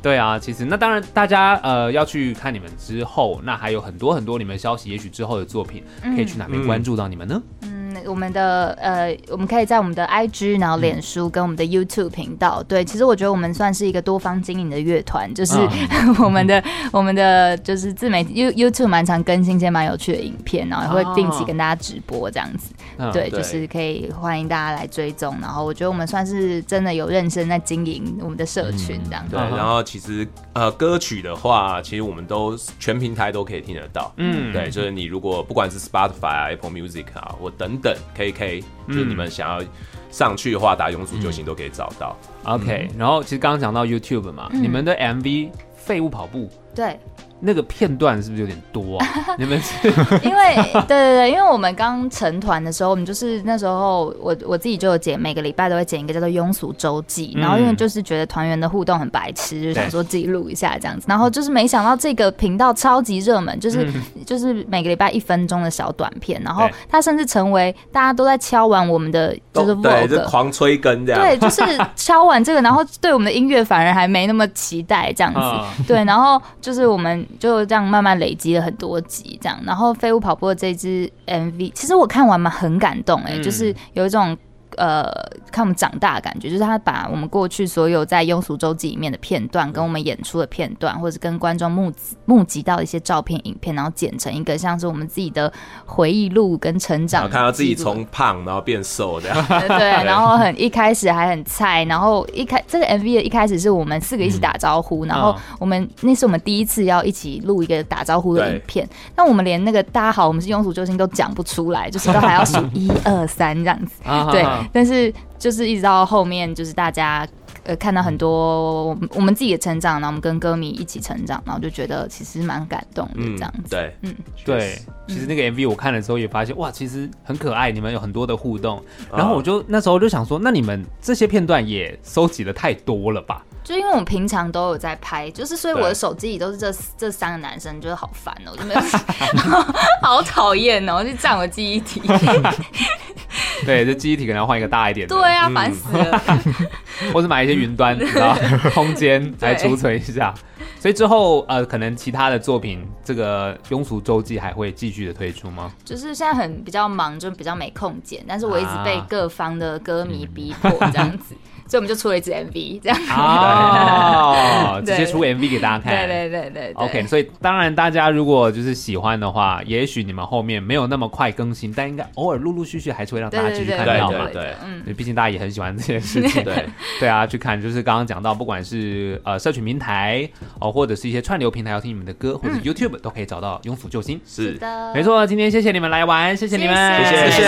[0.00, 7.42] 对啊，其实那当然，大家呃要去看你们之后，那还有很多很多你们消息，也许之后的作品可以去哪边关注到你们呢？
[7.62, 7.69] 嗯。
[8.06, 12.62] 我们的呃，我们可以在我们的 IG，然后脸书跟我们的 YouTube 频道。
[12.62, 15.56] 对，其实我觉得我们算是一个多方经营的乐团，就是
[16.22, 22.72] 我们的我们的就是自媒体 You YouTube 蛮常更新一些蛮有趣的影片，然后也会定期跟大家直播这样子。
[23.12, 25.34] 对，就是可以欢迎大家来追踪。
[25.40, 29.24] 然后我觉得我们算是真的有认真在经营我们的社群这样。
[29.30, 34.12] 对，然后其实呃歌曲的话，其实我们都全平台都可以听得到。
[34.16, 37.89] 嗯，对，就是你如果不管是 Spotify 啊、Apple Music 啊，或等等。
[38.16, 39.64] 可以可以，就是你们想要
[40.10, 42.16] 上去的话，打庸俗救星都可以找到。
[42.44, 45.22] OK，然后其实刚刚讲到 YouTube 嘛，你们的 MV
[45.76, 46.98] 《废物跑步》对。
[47.40, 49.06] 那个片段是不是有点多啊？
[49.38, 49.88] 你们是？
[50.22, 63.90] 因为对对对，因为我们刚成团的时候，我们就是那时候我我自己就有剪，每个礼拜都会剪一个叫做《庸俗周记》，然后因为就是觉得团员的互动很白痴，就想说自己录一下这样子，然后就是没想到这个频道超级热门，就是
[64.26, 71.62] 就是每个礼拜一分钟的小短片，然后它甚至成为大家都在敲完我们的就是对，就狂催更这样，对，就是
[71.96, 77.26] 敲完这个，然后对我们的音乐反而还没那么期待这样子，对，然后就是我们。
[77.38, 84.36] 就这样慢慢累积了很多集，这样，然后废物跑步的这支 MV，其实我看完嘛很感动哎、欸，嗯、就是有一种。
[84.76, 85.10] 呃，
[85.50, 95.52] 看我们长大的感觉，就是他把我们过去所有在庸俗周记里面的片段，跟我们演出的片段，或者跟观众募集募集到一些照片、影片，然后剪成一个像是我们自己的
[95.84, 97.28] 回忆录跟成长。
[97.28, 99.46] 看到自己从胖然后变瘦这样。
[99.46, 113.94] 对， 然后很一开始还很菜，然后一开这个 MV 的一开始是我们四个一起打招呼，嗯、然后我们那是我们第一次要一起录一个打招呼的影片，那我们连那个大家好，我们是庸俗救星都讲不出来，就是都还要数一二三这样子，
[114.30, 114.44] 对。
[114.72, 117.26] 但是就是一直到后面，就是大家
[117.64, 123.62] 呃看到很多我们自己的成长，然后我们跟歌迷一起成长，然后就觉得其实蛮感动的这样子。
[123.62, 124.78] 嗯、对，嗯，对。
[125.08, 128.80] 其实那个 MV 我看的时候也发现，哇，其实很可爱，你们有很多的互动。
[129.12, 133.42] 然后我就那时候就想说，那你们这些片段也收集的太多了吧？
[133.64, 138.80] 就因为我们平常都有在拍，就是所以我的手机里都是这这三个男生，就是好烦哦、喔，就没有，
[140.00, 142.00] 好讨厌哦，就占我记忆体。
[143.66, 145.14] 对，这记忆体可能要换一个大一点的。
[145.14, 146.22] 对啊，烦死了。
[147.12, 148.36] 或者买一些云端，你知道，
[148.74, 150.34] 空间来储存一下。
[150.78, 155.70] 所以之后呃，可能其他的作品，这个庸俗周记还会继续的推出吗？
[155.84, 161.34] 就是现在很比较忙，就比较没空剪，但是我一直被各方的歌迷逼迫这样子。
[161.70, 165.94] 所以我们就出了一支 MV，这样 哦，直接出 MV 给大家看。
[165.94, 166.72] 对对对对。
[166.74, 174.28] OK，所以当然大家如果就是喜欢的话，也许你们后面没有那么快更新，但应该偶尔陆陆续续还是会让大家继续看到嘛。
[174.32, 176.42] 对，嗯，毕竟大家也很喜欢这件事情。
[176.50, 176.66] 对
[176.98, 184.20] 对啊，去看就是刚刚讲到，不管是呃社群平台哦，或者是一些串流平台要听你们的歌，或者 YouTube 都可以找到庸俗救星。
[184.26, 185.24] 是的，没错。
[185.24, 187.42] 今天谢谢你们来玩，谢谢你们，谢谢谢谢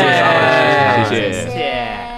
[1.09, 2.11] 谢谢谢谢。